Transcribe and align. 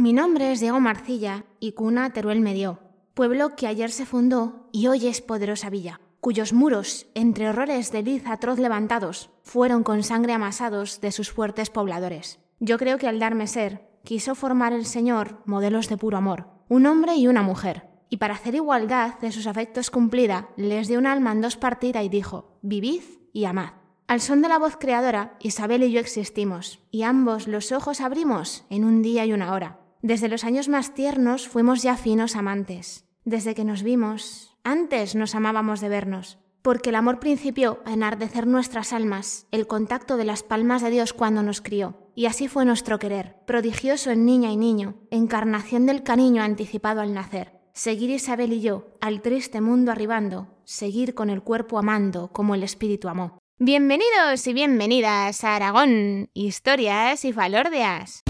Mi 0.00 0.14
nombre 0.14 0.50
es 0.50 0.60
Diego 0.60 0.80
Marcilla 0.80 1.44
y 1.60 1.72
cuna 1.72 2.10
Teruel 2.14 2.40
me 2.40 2.54
dio, 2.54 2.78
pueblo 3.12 3.54
que 3.54 3.66
ayer 3.66 3.90
se 3.90 4.06
fundó 4.06 4.66
y 4.72 4.86
hoy 4.86 5.06
es 5.06 5.20
poderosa 5.20 5.68
villa, 5.68 6.00
cuyos 6.20 6.54
muros, 6.54 7.06
entre 7.14 7.50
horrores 7.50 7.92
de 7.92 8.02
liz 8.02 8.26
atroz 8.26 8.58
levantados, 8.58 9.28
fueron 9.42 9.82
con 9.82 10.02
sangre 10.02 10.32
amasados 10.32 11.02
de 11.02 11.12
sus 11.12 11.30
fuertes 11.30 11.68
pobladores. 11.68 12.38
Yo 12.60 12.78
creo 12.78 12.96
que 12.96 13.08
al 13.08 13.18
darme 13.18 13.46
ser, 13.46 13.90
quiso 14.02 14.34
formar 14.34 14.72
el 14.72 14.86
Señor 14.86 15.42
modelos 15.44 15.90
de 15.90 15.98
puro 15.98 16.16
amor, 16.16 16.46
un 16.70 16.86
hombre 16.86 17.16
y 17.16 17.28
una 17.28 17.42
mujer, 17.42 17.90
y 18.08 18.16
para 18.16 18.32
hacer 18.32 18.54
igualdad 18.54 19.18
de 19.18 19.32
sus 19.32 19.46
afectos 19.46 19.90
cumplida, 19.90 20.48
les 20.56 20.88
dio 20.88 20.98
un 20.98 21.06
alma 21.06 21.32
en 21.32 21.42
dos 21.42 21.58
partida 21.58 22.02
y 22.02 22.08
dijo, 22.08 22.56
vivid 22.62 23.02
y 23.34 23.44
amad. 23.44 23.74
Al 24.06 24.22
son 24.22 24.40
de 24.40 24.48
la 24.48 24.58
voz 24.58 24.78
creadora, 24.78 25.36
Isabel 25.40 25.82
y 25.82 25.92
yo 25.92 26.00
existimos, 26.00 26.80
y 26.90 27.02
ambos 27.02 27.46
los 27.46 27.70
ojos 27.70 28.00
abrimos 28.00 28.64
en 28.70 28.84
un 28.84 29.02
día 29.02 29.26
y 29.26 29.34
una 29.34 29.52
hora. 29.52 29.79
Desde 30.02 30.28
los 30.28 30.44
años 30.44 30.68
más 30.68 30.94
tiernos 30.94 31.46
fuimos 31.46 31.82
ya 31.82 31.96
finos 31.96 32.34
amantes. 32.34 33.04
Desde 33.24 33.54
que 33.54 33.64
nos 33.64 33.82
vimos, 33.82 34.56
antes 34.64 35.14
nos 35.14 35.34
amábamos 35.34 35.80
de 35.80 35.90
vernos, 35.90 36.38
porque 36.62 36.88
el 36.88 36.96
amor 36.96 37.20
principió 37.20 37.80
a 37.84 37.92
enardecer 37.92 38.46
nuestras 38.46 38.94
almas, 38.94 39.46
el 39.50 39.66
contacto 39.66 40.16
de 40.16 40.24
las 40.24 40.42
palmas 40.42 40.80
de 40.80 40.90
Dios 40.90 41.12
cuando 41.12 41.42
nos 41.42 41.60
crió. 41.60 41.98
Y 42.14 42.26
así 42.26 42.48
fue 42.48 42.64
nuestro 42.64 42.98
querer, 42.98 43.36
prodigioso 43.46 44.10
en 44.10 44.24
niña 44.24 44.50
y 44.50 44.56
niño, 44.56 44.94
encarnación 45.10 45.84
del 45.84 46.02
cariño 46.02 46.42
anticipado 46.42 47.02
al 47.02 47.12
nacer. 47.12 47.60
Seguir 47.74 48.08
Isabel 48.08 48.54
y 48.54 48.62
yo, 48.62 48.96
al 49.02 49.20
triste 49.20 49.60
mundo 49.60 49.92
arribando, 49.92 50.48
seguir 50.64 51.14
con 51.14 51.28
el 51.28 51.42
cuerpo 51.42 51.78
amando 51.78 52.32
como 52.32 52.54
el 52.54 52.62
espíritu 52.62 53.08
amó. 53.08 53.38
Bienvenidos 53.58 54.46
y 54.46 54.54
bienvenidas 54.54 55.44
a 55.44 55.56
Aragón, 55.56 56.30
historias 56.32 57.26
y 57.26 57.34
falordeas. 57.34 58.22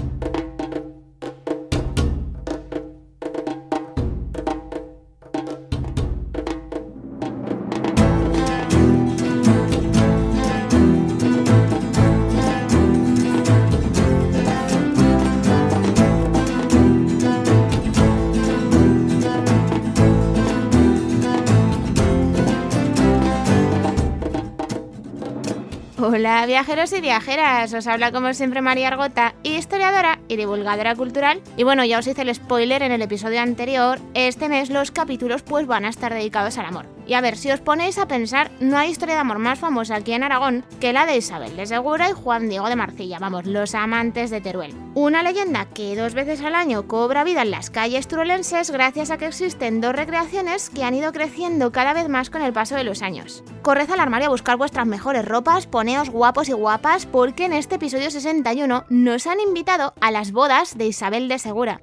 Hola 26.12 26.44
viajeros 26.44 26.92
y 26.92 27.00
viajeras, 27.00 27.72
os 27.72 27.86
habla 27.86 28.10
como 28.10 28.34
siempre 28.34 28.60
María 28.60 28.88
Argota, 28.88 29.36
historiadora 29.44 30.18
y 30.30 30.36
divulgadora 30.36 30.94
cultural. 30.94 31.42
Y 31.56 31.64
bueno, 31.64 31.84
ya 31.84 31.98
os 31.98 32.06
hice 32.06 32.22
el 32.22 32.34
spoiler 32.34 32.82
en 32.82 32.92
el 32.92 33.02
episodio 33.02 33.40
anterior, 33.40 33.98
este 34.14 34.48
mes 34.48 34.70
los 34.70 34.92
capítulos 34.92 35.42
pues 35.42 35.66
van 35.66 35.84
a 35.84 35.88
estar 35.88 36.14
dedicados 36.14 36.56
al 36.56 36.66
amor. 36.66 36.86
Y 37.06 37.14
a 37.14 37.20
ver, 37.20 37.36
si 37.36 37.50
os 37.50 37.60
ponéis 37.60 37.98
a 37.98 38.06
pensar, 38.06 38.52
no 38.60 38.78
hay 38.78 38.90
historia 38.90 39.16
de 39.16 39.22
amor 39.22 39.40
más 39.40 39.58
famosa 39.58 39.96
aquí 39.96 40.12
en 40.12 40.22
Aragón 40.22 40.64
que 40.78 40.92
la 40.92 41.06
de 41.06 41.16
Isabel 41.16 41.56
de 41.56 41.66
Segura 41.66 42.08
y 42.08 42.12
Juan 42.12 42.48
Diego 42.48 42.68
de 42.68 42.76
Marcilla, 42.76 43.18
vamos, 43.18 43.46
los 43.46 43.74
amantes 43.74 44.30
de 44.30 44.40
Teruel. 44.40 44.74
Una 44.94 45.24
leyenda 45.24 45.66
que 45.66 45.96
dos 45.96 46.14
veces 46.14 46.40
al 46.42 46.54
año 46.54 46.86
cobra 46.86 47.24
vida 47.24 47.42
en 47.42 47.50
las 47.50 47.70
calles 47.70 48.06
turolenses 48.06 48.70
gracias 48.70 49.10
a 49.10 49.18
que 49.18 49.26
existen 49.26 49.80
dos 49.80 49.94
recreaciones 49.94 50.70
que 50.70 50.84
han 50.84 50.94
ido 50.94 51.12
creciendo 51.12 51.72
cada 51.72 51.94
vez 51.94 52.08
más 52.08 52.30
con 52.30 52.42
el 52.42 52.52
paso 52.52 52.76
de 52.76 52.84
los 52.84 53.02
años. 53.02 53.42
Corred 53.62 53.90
al 53.90 54.00
armario 54.00 54.28
a 54.28 54.30
buscar 54.30 54.56
vuestras 54.56 54.86
mejores 54.86 55.24
ropas, 55.24 55.66
poneos 55.66 56.10
guapos 56.10 56.48
y 56.48 56.52
guapas, 56.52 57.06
porque 57.06 57.44
en 57.44 57.54
este 57.54 57.74
episodio 57.74 58.10
61 58.10 58.84
nos 58.88 59.26
han 59.26 59.40
invitado 59.40 59.94
a 60.00 60.10
las 60.20 60.32
bodas 60.32 60.76
de 60.76 60.84
Isabel 60.84 61.28
de 61.28 61.38
Segura. 61.38 61.80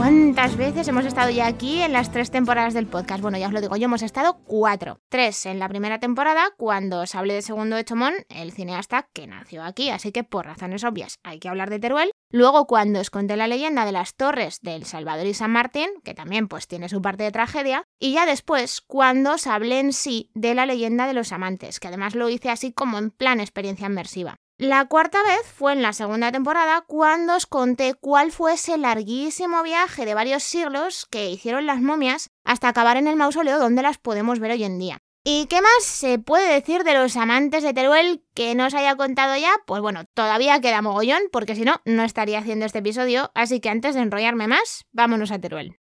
¿Cuántas 0.00 0.56
veces 0.56 0.88
hemos 0.88 1.04
estado 1.04 1.28
ya 1.28 1.46
aquí 1.46 1.82
en 1.82 1.92
las 1.92 2.10
tres 2.10 2.30
temporadas 2.30 2.72
del 2.72 2.86
podcast? 2.86 3.20
Bueno, 3.20 3.36
ya 3.36 3.48
os 3.48 3.52
lo 3.52 3.60
digo, 3.60 3.76
yo 3.76 3.84
hemos 3.84 4.00
estado 4.00 4.38
cuatro. 4.44 4.98
Tres 5.10 5.44
en 5.44 5.58
la 5.58 5.68
primera 5.68 6.00
temporada, 6.00 6.54
cuando 6.56 7.00
os 7.02 7.14
hablé 7.14 7.34
de 7.34 7.42
Segundo 7.42 7.76
de 7.76 7.84
Chomón, 7.84 8.14
el 8.30 8.50
cineasta 8.50 9.10
que 9.12 9.26
nació 9.26 9.62
aquí, 9.62 9.90
así 9.90 10.10
que 10.10 10.24
por 10.24 10.46
razones 10.46 10.84
obvias 10.84 11.18
hay 11.22 11.38
que 11.38 11.50
hablar 11.50 11.68
de 11.68 11.80
Teruel. 11.80 12.12
Luego, 12.30 12.66
cuando 12.66 12.98
os 13.00 13.10
conté 13.10 13.36
la 13.36 13.46
leyenda 13.46 13.84
de 13.84 13.92
las 13.92 14.14
torres 14.14 14.60
del 14.62 14.86
Salvador 14.86 15.26
y 15.26 15.34
San 15.34 15.50
Martín, 15.50 15.90
que 16.02 16.14
también 16.14 16.48
pues 16.48 16.66
tiene 16.66 16.88
su 16.88 17.02
parte 17.02 17.24
de 17.24 17.32
tragedia. 17.32 17.84
Y 17.98 18.14
ya 18.14 18.24
después, 18.24 18.80
cuando 18.80 19.34
os 19.34 19.46
hablé 19.46 19.80
en 19.80 19.92
sí 19.92 20.30
de 20.32 20.54
la 20.54 20.64
leyenda 20.64 21.08
de 21.08 21.12
los 21.12 21.30
amantes, 21.30 21.78
que 21.78 21.88
además 21.88 22.14
lo 22.14 22.30
hice 22.30 22.48
así 22.48 22.72
como 22.72 22.96
en 22.96 23.10
plan 23.10 23.38
experiencia 23.38 23.88
inmersiva. 23.88 24.38
La 24.60 24.84
cuarta 24.84 25.22
vez 25.22 25.40
fue 25.54 25.72
en 25.72 25.80
la 25.80 25.94
segunda 25.94 26.30
temporada 26.30 26.84
cuando 26.86 27.34
os 27.34 27.46
conté 27.46 27.94
cuál 27.94 28.30
fue 28.30 28.52
ese 28.52 28.76
larguísimo 28.76 29.62
viaje 29.62 30.04
de 30.04 30.12
varios 30.12 30.42
siglos 30.42 31.06
que 31.10 31.30
hicieron 31.30 31.64
las 31.64 31.80
momias 31.80 32.28
hasta 32.44 32.68
acabar 32.68 32.98
en 32.98 33.06
el 33.06 33.16
mausoleo 33.16 33.58
donde 33.58 33.80
las 33.80 33.96
podemos 33.96 34.38
ver 34.38 34.50
hoy 34.50 34.64
en 34.64 34.78
día. 34.78 34.98
¿Y 35.24 35.46
qué 35.46 35.62
más 35.62 35.84
se 35.84 36.18
puede 36.18 36.52
decir 36.52 36.84
de 36.84 36.92
los 36.92 37.16
amantes 37.16 37.62
de 37.62 37.72
Teruel 37.72 38.22
que 38.34 38.54
no 38.54 38.66
os 38.66 38.74
haya 38.74 38.96
contado 38.96 39.34
ya? 39.34 39.52
Pues 39.66 39.80
bueno, 39.80 40.04
todavía 40.12 40.60
queda 40.60 40.82
mogollón, 40.82 41.22
porque 41.32 41.54
si 41.54 41.62
no, 41.62 41.80
no 41.86 42.02
estaría 42.02 42.38
haciendo 42.38 42.66
este 42.66 42.80
episodio, 42.80 43.30
así 43.34 43.60
que 43.60 43.70
antes 43.70 43.94
de 43.94 44.02
enrollarme 44.02 44.46
más, 44.46 44.84
vámonos 44.92 45.30
a 45.30 45.38
Teruel. 45.38 45.79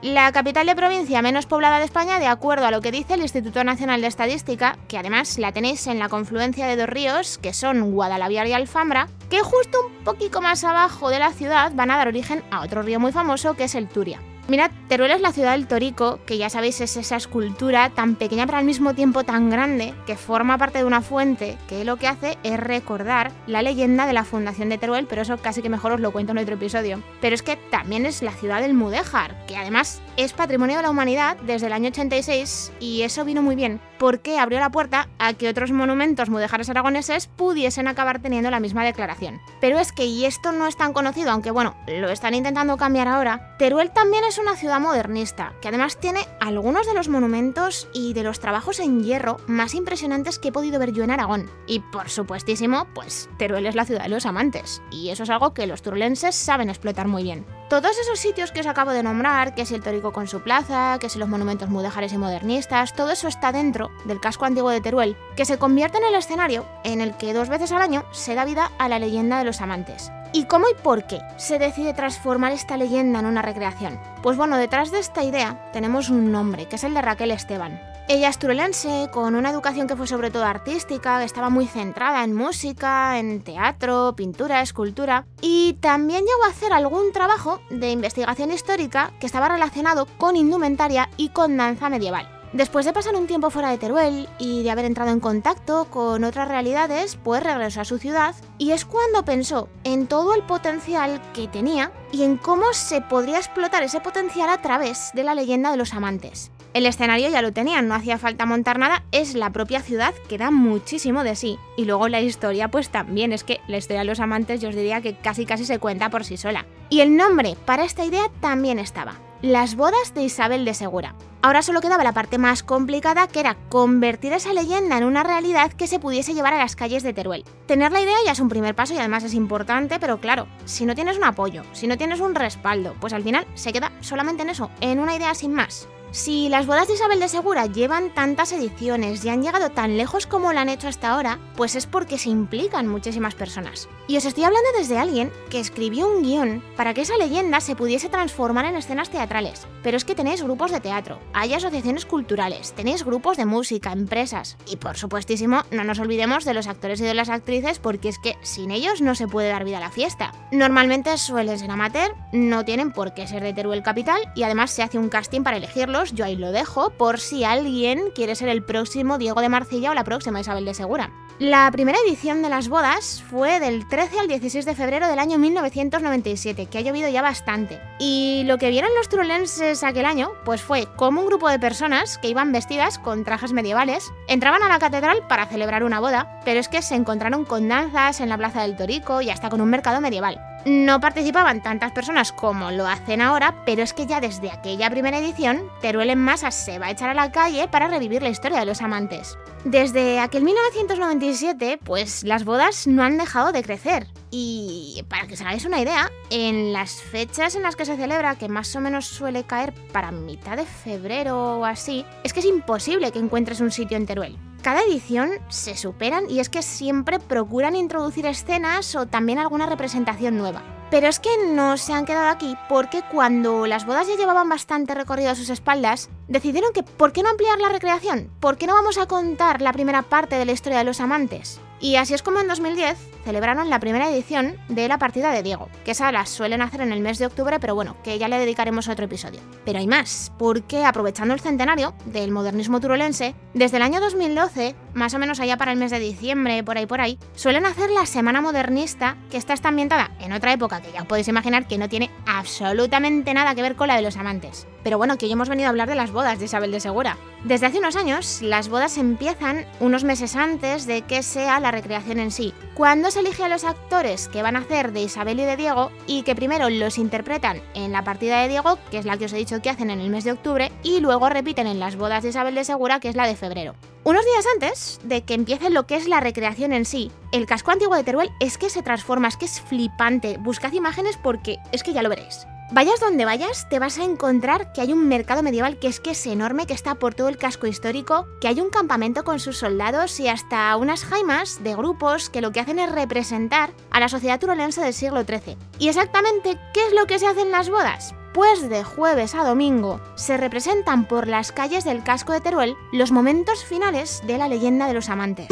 La 0.00 0.30
capital 0.30 0.66
de 0.66 0.76
provincia 0.76 1.22
menos 1.22 1.46
poblada 1.46 1.80
de 1.80 1.86
España, 1.86 2.20
de 2.20 2.28
acuerdo 2.28 2.66
a 2.66 2.70
lo 2.70 2.80
que 2.80 2.92
dice 2.92 3.14
el 3.14 3.22
Instituto 3.22 3.64
Nacional 3.64 4.00
de 4.00 4.06
Estadística, 4.06 4.78
que 4.86 4.96
además 4.96 5.38
la 5.38 5.50
tenéis 5.50 5.88
en 5.88 5.98
la 5.98 6.08
confluencia 6.08 6.66
de 6.68 6.76
dos 6.76 6.88
ríos, 6.88 7.38
que 7.38 7.52
son 7.52 7.90
Guadalaviar 7.90 8.46
y 8.46 8.52
Alfambra, 8.52 9.08
que 9.28 9.40
justo 9.40 9.78
un 9.84 10.04
poquito 10.04 10.40
más 10.40 10.62
abajo 10.62 11.10
de 11.10 11.18
la 11.18 11.32
ciudad 11.32 11.72
van 11.74 11.90
a 11.90 11.96
dar 11.96 12.06
origen 12.06 12.44
a 12.52 12.60
otro 12.60 12.82
río 12.82 13.00
muy 13.00 13.10
famoso, 13.10 13.54
que 13.54 13.64
es 13.64 13.74
el 13.74 13.88
Turia. 13.88 14.20
Mirad, 14.48 14.70
Teruel 14.88 15.10
es 15.10 15.20
la 15.20 15.32
ciudad 15.32 15.52
del 15.52 15.66
Torico, 15.66 16.20
que 16.24 16.38
ya 16.38 16.48
sabéis 16.48 16.80
es 16.80 16.96
esa 16.96 17.16
escultura 17.16 17.90
tan 17.90 18.14
pequeña 18.14 18.46
pero 18.46 18.58
al 18.58 18.64
mismo 18.64 18.94
tiempo 18.94 19.24
tan 19.24 19.50
grande, 19.50 19.92
que 20.06 20.16
forma 20.16 20.56
parte 20.56 20.78
de 20.78 20.84
una 20.84 21.02
fuente, 21.02 21.58
que 21.68 21.84
lo 21.84 21.96
que 21.96 22.06
hace 22.06 22.38
es 22.44 22.60
recordar 22.60 23.32
la 23.48 23.62
leyenda 23.62 24.06
de 24.06 24.12
la 24.12 24.22
fundación 24.22 24.68
de 24.68 24.78
Teruel, 24.78 25.08
pero 25.08 25.22
eso 25.22 25.36
casi 25.38 25.62
que 25.62 25.68
mejor 25.68 25.90
os 25.90 26.00
lo 26.00 26.12
cuento 26.12 26.30
en 26.30 26.38
otro 26.38 26.54
episodio. 26.54 27.02
Pero 27.20 27.34
es 27.34 27.42
que 27.42 27.56
también 27.56 28.06
es 28.06 28.22
la 28.22 28.30
ciudad 28.30 28.60
del 28.60 28.74
Mudéjar, 28.74 29.34
que 29.46 29.56
además 29.56 30.00
es 30.16 30.32
patrimonio 30.32 30.76
de 30.76 30.84
la 30.84 30.90
humanidad 30.90 31.36
desde 31.38 31.66
el 31.66 31.72
año 31.72 31.88
86, 31.88 32.72
y 32.78 33.02
eso 33.02 33.24
vino 33.24 33.42
muy 33.42 33.56
bien, 33.56 33.80
porque 33.98 34.38
abrió 34.38 34.60
la 34.60 34.70
puerta 34.70 35.08
a 35.18 35.32
que 35.32 35.48
otros 35.48 35.72
monumentos 35.72 36.30
mudéjares 36.30 36.70
aragoneses 36.70 37.26
pudiesen 37.26 37.88
acabar 37.88 38.20
teniendo 38.20 38.50
la 38.50 38.60
misma 38.60 38.84
declaración. 38.84 39.40
Pero 39.60 39.80
es 39.80 39.90
que, 39.90 40.04
y 40.04 40.24
esto 40.24 40.52
no 40.52 40.68
es 40.68 40.76
tan 40.76 40.92
conocido, 40.92 41.32
aunque 41.32 41.50
bueno, 41.50 41.74
lo 41.88 42.10
están 42.10 42.34
intentando 42.34 42.76
cambiar 42.76 43.08
ahora, 43.08 43.56
Teruel 43.58 43.90
también 43.90 44.22
es 44.24 44.35
una 44.38 44.56
ciudad 44.56 44.80
modernista, 44.80 45.54
que 45.60 45.68
además 45.68 45.98
tiene 45.98 46.20
algunos 46.40 46.86
de 46.86 46.94
los 46.94 47.08
monumentos 47.08 47.88
y 47.92 48.12
de 48.12 48.22
los 48.22 48.40
trabajos 48.40 48.80
en 48.80 49.02
hierro 49.02 49.38
más 49.46 49.74
impresionantes 49.74 50.38
que 50.38 50.48
he 50.48 50.52
podido 50.52 50.78
ver 50.78 50.92
yo 50.92 51.04
en 51.04 51.10
Aragón. 51.10 51.50
Y 51.66 51.80
por 51.80 52.08
supuestísimo, 52.08 52.86
pues 52.94 53.28
Teruel 53.38 53.66
es 53.66 53.74
la 53.74 53.84
ciudad 53.84 54.04
de 54.04 54.08
los 54.08 54.26
amantes, 54.26 54.82
y 54.90 55.10
eso 55.10 55.22
es 55.22 55.30
algo 55.30 55.54
que 55.54 55.66
los 55.66 55.82
turulenses 55.82 56.34
saben 56.34 56.68
explotar 56.68 57.08
muy 57.08 57.22
bien. 57.22 57.46
Todos 57.68 57.98
esos 57.98 58.18
sitios 58.18 58.52
que 58.52 58.60
os 58.60 58.66
acabo 58.66 58.92
de 58.92 59.02
nombrar, 59.02 59.54
que 59.54 59.62
es 59.62 59.72
el 59.72 59.82
Tórico 59.82 60.12
con 60.12 60.28
su 60.28 60.40
plaza, 60.40 60.98
que 61.00 61.06
es 61.06 61.16
los 61.16 61.28
monumentos 61.28 61.68
mudéjares 61.68 62.12
y 62.12 62.18
modernistas, 62.18 62.94
todo 62.94 63.10
eso 63.10 63.28
está 63.28 63.52
dentro 63.52 63.90
del 64.04 64.20
casco 64.20 64.44
antiguo 64.44 64.70
de 64.70 64.80
Teruel, 64.80 65.16
que 65.36 65.44
se 65.44 65.58
convierte 65.58 65.98
en 65.98 66.04
el 66.04 66.14
escenario 66.14 66.64
en 66.84 67.00
el 67.00 67.16
que 67.16 67.32
dos 67.32 67.48
veces 67.48 67.72
al 67.72 67.82
año 67.82 68.04
se 68.12 68.34
da 68.34 68.44
vida 68.44 68.70
a 68.78 68.88
la 68.88 68.98
leyenda 68.98 69.38
de 69.38 69.44
los 69.44 69.60
amantes. 69.60 70.12
¿Y 70.32 70.44
cómo 70.44 70.66
y 70.68 70.74
por 70.82 71.04
qué 71.04 71.20
se 71.36 71.58
decide 71.58 71.94
transformar 71.94 72.52
esta 72.52 72.76
leyenda 72.76 73.20
en 73.20 73.26
una 73.26 73.42
recreación? 73.42 73.98
Pues 74.22 74.36
bueno, 74.36 74.58
detrás 74.58 74.90
de 74.90 74.98
esta 74.98 75.22
idea 75.22 75.70
tenemos 75.72 76.10
un 76.10 76.32
nombre, 76.32 76.66
que 76.66 76.76
es 76.76 76.84
el 76.84 76.94
de 76.94 77.02
Raquel 77.02 77.30
Esteban. 77.30 77.80
Ella 78.08 78.28
es 78.28 78.38
turelense, 78.38 79.08
con 79.12 79.34
una 79.34 79.50
educación 79.50 79.88
que 79.88 79.96
fue 79.96 80.06
sobre 80.06 80.30
todo 80.30 80.44
artística, 80.44 81.18
que 81.18 81.24
estaba 81.24 81.50
muy 81.50 81.66
centrada 81.66 82.22
en 82.22 82.34
música, 82.34 83.18
en 83.18 83.42
teatro, 83.42 84.14
pintura, 84.16 84.62
escultura, 84.62 85.26
y 85.40 85.72
también 85.80 86.20
llegó 86.20 86.44
a 86.44 86.50
hacer 86.50 86.72
algún 86.72 87.10
trabajo 87.12 87.60
de 87.68 87.90
investigación 87.90 88.52
histórica 88.52 89.12
que 89.18 89.26
estaba 89.26 89.48
relacionado 89.48 90.06
con 90.18 90.36
indumentaria 90.36 91.08
y 91.16 91.30
con 91.30 91.56
danza 91.56 91.88
medieval. 91.88 92.35
Después 92.56 92.86
de 92.86 92.94
pasar 92.94 93.14
un 93.16 93.26
tiempo 93.26 93.50
fuera 93.50 93.68
de 93.70 93.76
Teruel 93.76 94.30
y 94.38 94.62
de 94.62 94.70
haber 94.70 94.86
entrado 94.86 95.10
en 95.10 95.20
contacto 95.20 95.88
con 95.90 96.24
otras 96.24 96.48
realidades, 96.48 97.18
pues 97.22 97.42
regresó 97.42 97.82
a 97.82 97.84
su 97.84 97.98
ciudad 97.98 98.34
y 98.56 98.70
es 98.70 98.86
cuando 98.86 99.26
pensó 99.26 99.68
en 99.84 100.06
todo 100.06 100.34
el 100.34 100.42
potencial 100.42 101.20
que 101.34 101.48
tenía 101.48 101.92
y 102.12 102.22
en 102.22 102.38
cómo 102.38 102.72
se 102.72 103.02
podría 103.02 103.36
explotar 103.36 103.82
ese 103.82 104.00
potencial 104.00 104.48
a 104.48 104.62
través 104.62 105.10
de 105.12 105.22
la 105.22 105.34
leyenda 105.34 105.70
de 105.70 105.76
los 105.76 105.92
amantes. 105.92 106.50
El 106.72 106.86
escenario 106.86 107.28
ya 107.28 107.42
lo 107.42 107.52
tenían, 107.52 107.88
no 107.88 107.94
hacía 107.94 108.16
falta 108.16 108.46
montar 108.46 108.78
nada, 108.78 109.04
es 109.12 109.34
la 109.34 109.50
propia 109.50 109.82
ciudad 109.82 110.14
que 110.26 110.38
da 110.38 110.50
muchísimo 110.50 111.24
de 111.24 111.36
sí. 111.36 111.58
Y 111.76 111.84
luego 111.84 112.08
la 112.08 112.22
historia 112.22 112.68
pues 112.68 112.88
también, 112.88 113.34
es 113.34 113.44
que 113.44 113.60
la 113.68 113.76
historia 113.76 114.00
de 114.00 114.06
los 114.06 114.20
amantes 114.20 114.62
yo 114.62 114.70
os 114.70 114.74
diría 114.74 115.02
que 115.02 115.14
casi 115.14 115.44
casi 115.44 115.66
se 115.66 115.78
cuenta 115.78 116.08
por 116.08 116.24
sí 116.24 116.38
sola. 116.38 116.64
Y 116.88 117.00
el 117.00 117.16
nombre 117.16 117.56
para 117.64 117.84
esta 117.84 118.04
idea 118.04 118.30
también 118.40 118.78
estaba, 118.78 119.14
las 119.42 119.74
bodas 119.74 120.14
de 120.14 120.22
Isabel 120.22 120.64
de 120.64 120.74
Segura. 120.74 121.14
Ahora 121.42 121.62
solo 121.62 121.80
quedaba 121.80 122.04
la 122.04 122.12
parte 122.12 122.38
más 122.38 122.62
complicada 122.62 123.28
que 123.28 123.40
era 123.40 123.56
convertir 123.68 124.32
esa 124.32 124.52
leyenda 124.52 124.96
en 124.98 125.04
una 125.04 125.22
realidad 125.22 125.72
que 125.72 125.86
se 125.86 125.98
pudiese 125.98 126.34
llevar 126.34 126.54
a 126.54 126.58
las 126.58 126.74
calles 126.76 127.02
de 127.02 127.12
Teruel. 127.12 127.44
Tener 127.66 127.92
la 127.92 128.00
idea 128.00 128.16
ya 128.24 128.32
es 128.32 128.40
un 128.40 128.48
primer 128.48 128.74
paso 128.74 128.94
y 128.94 128.98
además 128.98 129.24
es 129.24 129.34
importante, 129.34 129.98
pero 130.00 130.18
claro, 130.18 130.46
si 130.64 130.86
no 130.86 130.94
tienes 130.94 131.18
un 131.18 131.24
apoyo, 131.24 131.62
si 131.72 131.86
no 131.86 131.96
tienes 131.96 132.20
un 132.20 132.34
respaldo, 132.34 132.94
pues 133.00 133.12
al 133.12 133.22
final 133.22 133.46
se 133.54 133.72
queda 133.72 133.92
solamente 134.00 134.42
en 134.42 134.50
eso, 134.50 134.70
en 134.80 135.00
una 135.00 135.14
idea 135.14 135.34
sin 135.34 135.54
más. 135.54 135.88
Si 136.16 136.48
las 136.48 136.66
bodas 136.66 136.88
de 136.88 136.94
Isabel 136.94 137.20
de 137.20 137.28
Segura 137.28 137.66
llevan 137.66 138.08
tantas 138.08 138.50
ediciones 138.50 139.22
y 139.22 139.28
han 139.28 139.42
llegado 139.42 139.68
tan 139.68 139.98
lejos 139.98 140.26
como 140.26 140.50
lo 140.54 140.58
han 140.58 140.70
hecho 140.70 140.88
hasta 140.88 141.10
ahora, 141.10 141.38
pues 141.56 141.76
es 141.76 141.84
porque 141.84 142.16
se 142.16 142.30
implican 142.30 142.86
muchísimas 142.86 143.34
personas. 143.34 143.86
Y 144.08 144.16
os 144.16 144.24
estoy 144.24 144.44
hablando 144.44 144.66
desde 144.78 144.96
alguien 144.96 145.30
que 145.50 145.60
escribió 145.60 146.08
un 146.08 146.22
guion 146.22 146.62
para 146.74 146.94
que 146.94 147.02
esa 147.02 147.18
leyenda 147.18 147.60
se 147.60 147.76
pudiese 147.76 148.08
transformar 148.08 148.64
en 148.64 148.76
escenas 148.76 149.10
teatrales. 149.10 149.66
Pero 149.82 149.98
es 149.98 150.06
que 150.06 150.14
tenéis 150.14 150.42
grupos 150.42 150.70
de 150.70 150.80
teatro, 150.80 151.20
hay 151.34 151.52
asociaciones 151.52 152.06
culturales, 152.06 152.72
tenéis 152.72 153.04
grupos 153.04 153.36
de 153.36 153.44
música, 153.44 153.92
empresas 153.92 154.56
y 154.66 154.76
por 154.76 154.96
supuestísimo 154.96 155.64
no 155.70 155.84
nos 155.84 155.98
olvidemos 155.98 156.46
de 156.46 156.54
los 156.54 156.66
actores 156.66 156.98
y 157.00 157.04
de 157.04 157.14
las 157.14 157.28
actrices 157.28 157.78
porque 157.78 158.08
es 158.08 158.18
que 158.18 158.36
sin 158.40 158.70
ellos 158.70 159.02
no 159.02 159.14
se 159.14 159.28
puede 159.28 159.50
dar 159.50 159.64
vida 159.64 159.76
a 159.76 159.80
la 159.80 159.90
fiesta. 159.90 160.32
Normalmente 160.50 161.18
suelen 161.18 161.58
ser 161.58 161.70
amateur, 161.70 162.14
no 162.32 162.64
tienen 162.64 162.90
por 162.90 163.12
qué 163.12 163.26
ser 163.26 163.42
de 163.42 163.52
Teruel 163.52 163.82
Capital 163.82 164.20
y 164.34 164.44
además 164.44 164.70
se 164.70 164.82
hace 164.82 164.98
un 164.98 165.10
casting 165.10 165.42
para 165.42 165.58
elegirlos 165.58 166.05
yo 166.12 166.24
ahí 166.24 166.36
lo 166.36 166.52
dejo 166.52 166.90
por 166.90 167.20
si 167.20 167.44
alguien 167.44 168.10
quiere 168.14 168.34
ser 168.34 168.48
el 168.48 168.62
próximo 168.62 169.18
Diego 169.18 169.40
de 169.40 169.48
Marcilla 169.48 169.90
o 169.90 169.94
la 169.94 170.04
próxima 170.04 170.40
Isabel 170.40 170.64
de 170.64 170.74
Segura. 170.74 171.12
La 171.38 171.70
primera 171.70 171.98
edición 172.06 172.40
de 172.40 172.48
las 172.48 172.68
bodas 172.70 173.22
fue 173.28 173.60
del 173.60 173.86
13 173.86 174.20
al 174.20 174.28
16 174.28 174.64
de 174.64 174.74
febrero 174.74 175.06
del 175.06 175.18
año 175.18 175.36
1997, 175.36 176.64
que 176.64 176.78
ha 176.78 176.80
llovido 176.80 177.10
ya 177.10 177.20
bastante. 177.20 177.78
Y 177.98 178.44
lo 178.46 178.56
que 178.56 178.70
vieron 178.70 178.94
los 178.96 179.10
turolenses 179.10 179.84
aquel 179.84 180.06
año, 180.06 180.30
pues 180.46 180.62
fue 180.62 180.88
como 180.96 181.20
un 181.20 181.26
grupo 181.26 181.50
de 181.50 181.58
personas 181.58 182.16
que 182.16 182.28
iban 182.28 182.52
vestidas 182.52 182.98
con 182.98 183.24
trajes 183.24 183.52
medievales, 183.52 184.10
entraban 184.28 184.62
a 184.62 184.68
la 184.68 184.78
catedral 184.78 185.26
para 185.28 185.46
celebrar 185.46 185.84
una 185.84 186.00
boda, 186.00 186.40
pero 186.46 186.58
es 186.58 186.68
que 186.68 186.80
se 186.80 186.94
encontraron 186.94 187.44
con 187.44 187.68
danzas 187.68 188.20
en 188.20 188.30
la 188.30 188.38
Plaza 188.38 188.62
del 188.62 188.76
Torico 188.76 189.20
y 189.20 189.28
hasta 189.28 189.50
con 189.50 189.60
un 189.60 189.68
mercado 189.68 190.00
medieval. 190.00 190.40
No 190.66 190.98
participaban 190.98 191.62
tantas 191.62 191.92
personas 191.92 192.32
como 192.32 192.72
lo 192.72 192.88
hacen 192.88 193.20
ahora, 193.20 193.62
pero 193.64 193.84
es 193.84 193.92
que 193.92 194.06
ya 194.06 194.20
desde 194.20 194.50
aquella 194.50 194.90
primera 194.90 195.18
edición, 195.18 195.70
Teruel 195.80 196.10
en 196.10 196.18
masa 196.18 196.50
se 196.50 196.80
va 196.80 196.86
a 196.86 196.90
echar 196.90 197.08
a 197.08 197.14
la 197.14 197.30
calle 197.30 197.68
para 197.68 197.86
revivir 197.86 198.20
la 198.20 198.30
historia 198.30 198.58
de 198.58 198.66
los 198.66 198.82
amantes. 198.82 199.38
Desde 199.64 200.18
aquel 200.18 200.42
1997, 200.42 201.78
pues 201.84 202.24
las 202.24 202.44
bodas 202.44 202.88
no 202.88 203.04
han 203.04 203.16
dejado 203.16 203.52
de 203.52 203.62
crecer. 203.62 204.08
Y 204.32 205.04
para 205.08 205.28
que 205.28 205.34
os 205.34 205.40
hagáis 205.40 205.64
una 205.64 205.80
idea, 205.80 206.10
en 206.30 206.72
las 206.72 207.00
fechas 207.00 207.54
en 207.54 207.62
las 207.62 207.76
que 207.76 207.84
se 207.84 207.96
celebra, 207.96 208.34
que 208.34 208.48
más 208.48 208.74
o 208.74 208.80
menos 208.80 209.06
suele 209.06 209.44
caer 209.44 209.72
para 209.92 210.10
mitad 210.10 210.56
de 210.56 210.66
febrero 210.66 211.60
o 211.60 211.64
así, 211.64 212.04
es 212.24 212.32
que 212.32 212.40
es 212.40 212.46
imposible 212.46 213.12
que 213.12 213.20
encuentres 213.20 213.60
un 213.60 213.70
sitio 213.70 213.96
en 213.96 214.06
Teruel 214.06 214.36
cada 214.66 214.82
edición 214.82 215.30
se 215.48 215.76
superan 215.76 216.28
y 216.28 216.40
es 216.40 216.48
que 216.48 216.60
siempre 216.60 217.20
procuran 217.20 217.76
introducir 217.76 218.26
escenas 218.26 218.96
o 218.96 219.06
también 219.06 219.38
alguna 219.38 219.66
representación 219.66 220.36
nueva. 220.36 220.64
Pero 220.90 221.06
es 221.06 221.20
que 221.20 221.30
no 221.52 221.76
se 221.76 221.92
han 221.92 222.04
quedado 222.04 222.30
aquí 222.30 222.56
porque 222.68 223.02
cuando 223.12 223.68
las 223.68 223.86
bodas 223.86 224.08
ya 224.08 224.16
llevaban 224.16 224.48
bastante 224.48 224.92
recorrido 224.92 225.30
a 225.30 225.36
sus 225.36 225.50
espaldas, 225.50 226.10
decidieron 226.26 226.72
que 226.72 226.82
¿por 226.82 227.12
qué 227.12 227.22
no 227.22 227.28
ampliar 227.28 227.60
la 227.60 227.68
recreación? 227.68 228.28
¿Por 228.40 228.56
qué 228.56 228.66
no 228.66 228.74
vamos 228.74 228.98
a 228.98 229.06
contar 229.06 229.62
la 229.62 229.72
primera 229.72 230.02
parte 230.02 230.34
de 230.34 230.44
la 230.44 230.50
historia 230.50 230.78
de 230.78 230.84
los 230.84 231.00
amantes? 231.00 231.60
Y 231.80 231.96
así 231.96 232.14
es 232.14 232.22
como 232.22 232.40
en 232.40 232.48
2010 232.48 232.96
celebraron 233.26 233.68
la 233.70 233.80
primera 233.80 234.08
edición 234.08 234.56
de 234.68 234.86
la 234.86 234.98
partida 234.98 235.32
de 235.32 235.42
Diego, 235.42 235.68
que 235.84 235.90
esa 235.90 236.12
la 236.12 236.26
suelen 236.26 236.62
hacer 236.62 236.80
en 236.80 236.92
el 236.92 237.00
mes 237.00 237.18
de 237.18 237.26
octubre, 237.26 237.58
pero 237.58 237.74
bueno, 237.74 237.96
que 238.04 238.18
ya 238.18 238.28
le 238.28 238.38
dedicaremos 238.38 238.88
otro 238.88 239.06
episodio. 239.06 239.40
Pero 239.64 239.80
hay 239.80 239.88
más, 239.88 240.32
porque 240.38 240.84
aprovechando 240.84 241.34
el 241.34 241.40
centenario 241.40 241.92
del 242.04 242.30
modernismo 242.30 242.80
turolense, 242.80 243.34
desde 243.52 243.78
el 243.78 243.82
año 243.82 244.00
2012, 244.00 244.76
más 244.94 245.12
o 245.12 245.18
menos 245.18 245.40
allá 245.40 245.56
para 245.56 245.72
el 245.72 245.78
mes 245.78 245.90
de 245.90 245.98
diciembre, 245.98 246.62
por 246.62 246.78
ahí 246.78 246.86
por 246.86 247.00
ahí, 247.00 247.18
suelen 247.34 247.66
hacer 247.66 247.90
la 247.90 248.06
Semana 248.06 248.40
Modernista, 248.40 249.16
que 249.28 249.38
está 249.38 249.54
ambientada 249.64 250.12
en 250.20 250.32
otra 250.32 250.52
época 250.52 250.80
que 250.80 250.92
ya 250.92 251.04
podéis 251.04 251.26
imaginar 251.26 251.66
que 251.66 251.78
no 251.78 251.88
tiene 251.88 252.10
absolutamente 252.26 253.34
nada 253.34 253.56
que 253.56 253.62
ver 253.62 253.74
con 253.74 253.88
la 253.88 253.96
de 253.96 254.02
los 254.02 254.16
amantes. 254.16 254.68
Pero 254.84 254.98
bueno, 254.98 255.18
que 255.18 255.26
hoy 255.26 255.32
hemos 255.32 255.48
venido 255.48 255.66
a 255.66 255.70
hablar 255.70 255.88
de 255.88 255.96
las 255.96 256.12
bodas 256.12 256.38
de 256.38 256.44
Isabel 256.44 256.70
de 256.70 256.78
Segura. 256.78 257.18
Desde 257.42 257.66
hace 257.66 257.78
unos 257.78 257.96
años, 257.96 258.40
las 258.40 258.68
bodas 258.68 258.98
empiezan 258.98 259.66
unos 259.80 260.04
meses 260.04 260.36
antes 260.36 260.86
de 260.86 261.02
que 261.02 261.24
sea 261.24 261.58
la 261.58 261.65
recreación 261.70 262.18
en 262.18 262.30
sí, 262.30 262.52
cuando 262.74 263.10
se 263.10 263.20
elige 263.20 263.44
a 263.44 263.48
los 263.48 263.64
actores 263.64 264.28
que 264.28 264.42
van 264.42 264.56
a 264.56 264.60
hacer 264.60 264.92
de 264.92 265.02
Isabel 265.02 265.40
y 265.40 265.44
de 265.44 265.56
Diego 265.56 265.90
y 266.06 266.22
que 266.22 266.34
primero 266.34 266.68
los 266.70 266.98
interpretan 266.98 267.62
en 267.74 267.92
la 267.92 268.04
partida 268.04 268.40
de 268.40 268.48
Diego, 268.48 268.78
que 268.90 268.98
es 268.98 269.04
la 269.04 269.16
que 269.16 269.26
os 269.26 269.32
he 269.32 269.38
dicho 269.38 269.60
que 269.62 269.70
hacen 269.70 269.90
en 269.90 270.00
el 270.00 270.10
mes 270.10 270.24
de 270.24 270.32
octubre, 270.32 270.72
y 270.82 271.00
luego 271.00 271.28
repiten 271.28 271.66
en 271.66 271.80
las 271.80 271.96
bodas 271.96 272.22
de 272.22 272.30
Isabel 272.30 272.54
de 272.54 272.64
Segura, 272.64 273.00
que 273.00 273.08
es 273.08 273.16
la 273.16 273.26
de 273.26 273.36
febrero. 273.36 273.74
Unos 274.04 274.24
días 274.24 274.46
antes 274.54 275.00
de 275.02 275.22
que 275.22 275.34
empiece 275.34 275.70
lo 275.70 275.86
que 275.86 275.96
es 275.96 276.06
la 276.06 276.20
recreación 276.20 276.72
en 276.72 276.84
sí, 276.84 277.10
el 277.32 277.46
casco 277.46 277.72
antiguo 277.72 277.96
de 277.96 278.04
Teruel 278.04 278.30
es 278.40 278.58
que 278.58 278.70
se 278.70 278.82
transforma, 278.82 279.28
es 279.28 279.36
que 279.36 279.46
es 279.46 279.60
flipante. 279.60 280.36
Buscad 280.38 280.72
imágenes 280.72 281.16
porque 281.16 281.58
es 281.72 281.82
que 281.82 281.92
ya 281.92 282.02
lo 282.02 282.08
veréis. 282.08 282.46
Vayas 282.72 282.98
donde 282.98 283.24
vayas, 283.24 283.68
te 283.68 283.78
vas 283.78 283.96
a 283.98 284.04
encontrar 284.04 284.72
que 284.72 284.80
hay 284.80 284.92
un 284.92 285.06
mercado 285.06 285.44
medieval 285.44 285.78
que 285.78 285.86
es 285.86 286.00
que 286.00 286.10
es 286.10 286.26
enorme, 286.26 286.66
que 286.66 286.74
está 286.74 286.96
por 286.96 287.14
todo 287.14 287.28
el 287.28 287.38
casco 287.38 287.68
histórico, 287.68 288.26
que 288.40 288.48
hay 288.48 288.60
un 288.60 288.70
campamento 288.70 289.22
con 289.22 289.38
sus 289.38 289.58
soldados 289.58 290.18
y 290.18 290.26
hasta 290.26 290.76
unas 290.76 291.04
jaimas 291.04 291.62
de 291.62 291.76
grupos 291.76 292.28
que 292.28 292.40
lo 292.40 292.50
que 292.50 292.58
hacen 292.58 292.80
es 292.80 292.90
representar 292.90 293.70
a 293.92 294.00
la 294.00 294.08
sociedad 294.08 294.40
turolense 294.40 294.80
del 294.80 294.94
siglo 294.94 295.22
XIII. 295.22 295.56
¿Y 295.78 295.88
exactamente 295.88 296.58
qué 296.74 296.86
es 296.88 296.92
lo 296.92 297.06
que 297.06 297.20
se 297.20 297.28
hace 297.28 297.42
en 297.42 297.52
las 297.52 297.70
bodas? 297.70 298.16
Pues 298.34 298.68
de 298.68 298.82
jueves 298.82 299.36
a 299.36 299.44
domingo 299.44 300.00
se 300.16 300.36
representan 300.36 301.06
por 301.06 301.28
las 301.28 301.52
calles 301.52 301.84
del 301.84 302.02
casco 302.02 302.32
de 302.32 302.40
Teruel 302.40 302.74
los 302.92 303.12
momentos 303.12 303.64
finales 303.64 304.22
de 304.26 304.38
la 304.38 304.48
leyenda 304.48 304.88
de 304.88 304.94
los 304.94 305.08
amantes. 305.08 305.48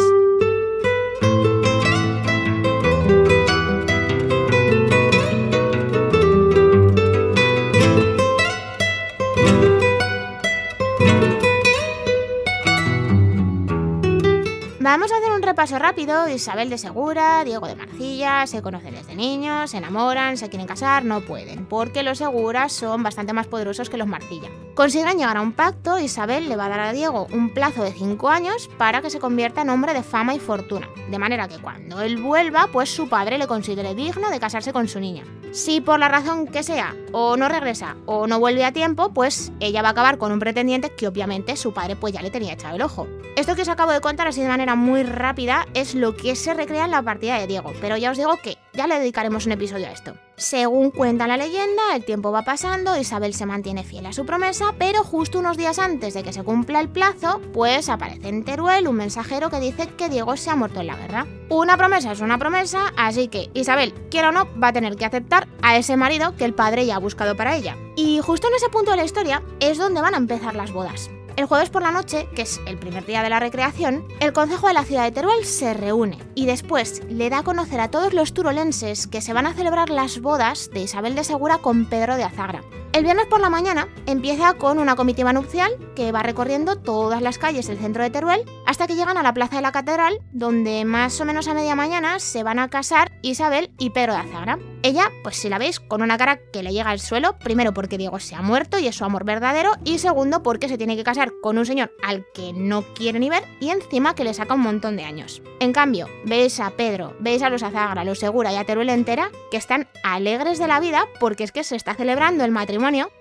Vamos 14.85 15.11
a 15.12 15.17
hacer 15.17 15.33
un 15.33 15.41
repaso 15.41 15.79
rápido. 15.79 16.29
Isabel 16.29 16.69
de 16.69 16.76
Segura, 16.76 17.43
Diego 17.43 17.67
de 17.67 17.75
Marcilla, 17.75 18.47
se 18.47 18.61
conocen 18.61 18.95
desde 18.95 19.14
niños, 19.14 19.71
se 19.71 19.79
enamoran, 19.79 20.37
se 20.37 20.50
quieren 20.50 20.67
casar, 20.67 21.07
no 21.07 21.23
pueden, 21.23 21.64
porque 21.64 22.03
los 22.03 22.19
Seguras 22.19 22.71
son 22.75 23.03
bastante 23.03 23.33
más 23.33 23.47
poderosos 23.47 23.88
que 23.88 23.97
los 23.97 24.07
Marcilla. 24.07 24.50
Consiguen 24.75 25.17
llegar 25.17 25.38
a 25.38 25.41
un 25.41 25.53
pacto, 25.53 25.99
Isabel 25.99 26.50
le 26.50 26.57
va 26.57 26.67
a 26.67 26.69
dar 26.69 26.81
a 26.81 26.93
Diego 26.93 27.26
un 27.33 27.55
plazo 27.55 27.83
de 27.83 27.93
5 27.93 28.29
años 28.29 28.69
para 28.76 29.00
que 29.00 29.09
se 29.09 29.21
convierta 29.21 29.62
en 29.62 29.71
hombre 29.71 29.95
de 29.95 30.03
fama 30.03 30.35
y 30.35 30.38
fortuna, 30.38 30.91
de 31.11 31.19
manera 31.19 31.49
que 31.49 31.62
cuando 31.62 32.03
él 32.03 32.21
vuelva, 32.21 32.69
pues 32.71 32.95
su 32.95 33.09
padre 33.09 33.38
le 33.38 33.47
considere 33.47 33.95
digno 33.95 34.29
de 34.29 34.38
casarse 34.38 34.75
con 34.75 34.87
su 34.87 35.00
niña. 35.00 35.25
Si 35.53 35.81
por 35.81 36.00
la 36.00 36.09
razón 36.09 36.49
que 36.49 36.64
sea, 36.64 36.97
o 37.12 37.37
no 37.37 37.49
regresa, 37.49 37.95
o 38.07 38.26
no 38.26 38.41
vuelve 38.41 38.64
a 38.64 38.73
tiempo, 38.73 39.14
pues 39.14 39.53
ella 39.61 39.83
va 39.83 39.88
a 39.88 39.93
acabar 39.93 40.19
con 40.19 40.33
un 40.33 40.41
pretendiente 40.41 40.91
que 40.91 41.07
obviamente 41.07 41.57
su 41.57 41.73
padre 41.73 41.95
pues 41.95 42.12
ya 42.12 42.21
le 42.21 42.33
tenía 42.33 42.55
echado 42.55 42.75
el 42.75 42.83
ojo. 42.83 43.07
Esto 43.37 43.55
que 43.55 43.62
os 43.62 43.69
acabo 43.69 43.93
de 43.93 44.00
contar 44.00 44.26
así 44.26 44.41
de 44.41 44.49
manera 44.49 44.74
muy 44.75 45.02
rápida 45.02 45.66
es 45.75 45.95
lo 45.95 46.16
que 46.16 46.37
se 46.37 46.54
recrea 46.54 46.85
en 46.85 46.90
la 46.90 47.02
partida 47.02 47.38
de 47.38 47.47
Diego, 47.47 47.73
pero 47.81 47.97
ya 47.97 48.11
os 48.11 48.19
digo 48.19 48.37
que 48.43 48.59
ya 48.73 48.87
le 48.87 48.99
dedicaremos 48.99 49.47
un 49.47 49.52
episodio 49.52 49.87
a 49.87 49.93
esto. 49.93 50.14
Según 50.37 50.90
cuenta 50.90 51.28
la 51.28 51.37
leyenda, 51.37 51.95
el 51.95 52.04
tiempo 52.04 52.33
va 52.33 52.43
pasando, 52.43 52.97
Isabel 52.97 53.35
se 53.35 53.47
mantiene 53.47 53.85
fiel 53.85 54.07
a 54.07 54.12
su 54.12 54.26
promesa, 54.26 54.75
pero 54.78 55.04
justo 55.04 55.38
unos 55.38 55.57
días 55.57 55.78
antes 55.78 56.12
de 56.14 56.25
que 56.25 56.33
se 56.33 56.43
cumpla 56.43 56.81
el 56.81 56.88
plazo, 56.88 57.40
pues 57.52 57.88
aparece 57.88 58.28
en 58.28 58.45
Teruel 58.45 58.88
un 58.88 58.97
mensajero 58.97 59.49
que 59.49 59.61
dice 59.61 59.87
que 59.97 60.09
Diego 60.09 60.37
se 60.37 60.50
ha 60.50 60.57
muerto 60.57 60.81
en 60.81 60.88
la 60.88 60.97
guerra. 60.97 61.26
Una 61.50 61.76
promesa 61.76 62.12
es 62.12 62.21
una 62.21 62.38
promesa, 62.38 62.93
así 62.97 63.28
que 63.28 63.50
Isabel, 63.54 63.95
quiera 64.11 64.31
o 64.31 64.33
no, 64.33 64.49
va 64.61 64.69
a 64.69 64.73
tener 64.73 64.97
que 64.97 65.04
aceptar 65.04 65.47
a 65.62 65.76
ese 65.76 65.97
marido 65.97 66.37
que 66.37 66.45
el 66.45 66.54
padre 66.54 66.85
ya 66.85 66.97
ha 66.97 67.00
buscado 67.00 67.37
para 67.37 67.57
ella. 67.57 67.76
Y 67.97 68.19
justo 68.21 68.49
en 68.49 68.54
ese 68.54 68.69
punto 68.71 68.90
de 68.90 68.97
la 68.97 69.04
historia 69.04 69.43
es 69.61 69.78
donde 69.78 70.00
van 70.00 70.14
a 70.14 70.19
empezar 70.19 70.57
las 70.57 70.73
bodas. 70.73 71.11
El 71.37 71.47
jueves 71.47 71.69
por 71.69 71.83
la 71.83 71.91
noche, 71.91 72.29
que 72.37 72.43
es 72.43 72.61
el 72.64 72.79
primer 72.79 73.05
día 73.07 73.23
de 73.23 73.29
la 73.29 73.41
recreación, 73.41 74.07
el 74.21 74.33
Consejo 74.33 74.69
de 74.69 74.75
la 74.75 74.85
Ciudad 74.85 75.03
de 75.03 75.11
Teruel 75.11 75.45
se 75.45 75.75
reúne 75.75 76.19
y 76.37 76.47
después 76.47 77.03
le 77.09 77.29
da 77.29 77.38
a 77.38 77.43
conocer 77.43 77.81
a 77.81 77.91
todos 77.91 78.14
los 78.14 78.35
turolenses 78.35 79.09
que 79.09 79.21
se 79.21 79.33
van 79.33 79.49
a 79.49 79.55
celebrar 79.55 79.91
las 79.91 80.21
bodas 80.21 80.71
de 80.73 80.83
Isabel 80.83 81.17
de 81.17 81.25
Segura 81.25 81.59
con 81.59 81.87
Pedro 81.87 82.17
de 82.17 82.23
Azagra. 82.23 82.62
El 82.94 83.02
viernes 83.02 83.26
por 83.26 83.40
la 83.40 83.50
mañana 83.50 83.88
empieza 84.06 84.52
con 84.54 84.78
una 84.78 84.94
comitiva 84.94 85.32
nupcial 85.32 85.72
que 85.96 86.12
va 86.12 86.22
recorriendo 86.22 86.76
todas 86.76 87.20
las 87.20 87.38
calles 87.38 87.66
del 87.66 87.76
centro 87.76 88.04
de 88.04 88.10
Teruel 88.10 88.44
hasta 88.66 88.86
que 88.86 88.94
llegan 88.94 89.18
a 89.18 89.24
la 89.24 89.34
plaza 89.34 89.56
de 89.56 89.62
la 89.62 89.72
catedral, 89.72 90.20
donde 90.30 90.84
más 90.84 91.20
o 91.20 91.24
menos 91.24 91.48
a 91.48 91.54
media 91.54 91.74
mañana 91.74 92.20
se 92.20 92.44
van 92.44 92.60
a 92.60 92.70
casar 92.70 93.10
Isabel 93.20 93.72
y 93.80 93.90
Pedro 93.90 94.12
de 94.12 94.20
Azagra. 94.20 94.60
Ella, 94.84 95.10
pues 95.22 95.36
si 95.36 95.48
la 95.48 95.58
veis, 95.58 95.80
con 95.80 96.02
una 96.02 96.18
cara 96.18 96.38
que 96.52 96.62
le 96.62 96.70
llega 96.70 96.90
al 96.90 97.00
suelo, 97.00 97.38
primero 97.38 97.72
porque 97.72 97.98
Diego 97.98 98.20
se 98.20 98.36
ha 98.36 98.42
muerto 98.42 98.78
y 98.78 98.86
es 98.86 98.94
su 98.94 99.04
amor 99.04 99.24
verdadero, 99.24 99.72
y 99.82 99.98
segundo 99.98 100.42
porque 100.42 100.68
se 100.68 100.76
tiene 100.76 100.94
que 100.94 101.04
casar 101.04 101.32
con 101.42 101.56
un 101.56 101.64
señor 101.64 101.90
al 102.02 102.24
que 102.34 102.52
no 102.52 102.82
quiere 102.94 103.18
ni 103.18 103.30
ver 103.30 103.44
y 103.60 103.70
encima 103.70 104.14
que 104.14 104.24
le 104.24 104.34
saca 104.34 104.54
un 104.54 104.60
montón 104.60 104.96
de 104.96 105.04
años. 105.04 105.42
En 105.58 105.72
cambio, 105.72 106.06
veis 106.26 106.60
a 106.60 106.70
Pedro, 106.70 107.16
veis 107.18 107.42
a 107.42 107.48
los 107.48 107.62
Azagra, 107.62 108.04
los 108.04 108.18
Segura 108.18 108.52
y 108.52 108.56
a 108.56 108.64
Teruel 108.64 108.90
entera, 108.90 109.30
que 109.50 109.56
están 109.56 109.88
alegres 110.02 110.58
de 110.58 110.68
la 110.68 110.80
vida 110.80 111.06
porque 111.18 111.44
es 111.44 111.52
que 111.52 111.64
se 111.64 111.76
está 111.76 111.94
celebrando 111.94 112.44
el 112.44 112.50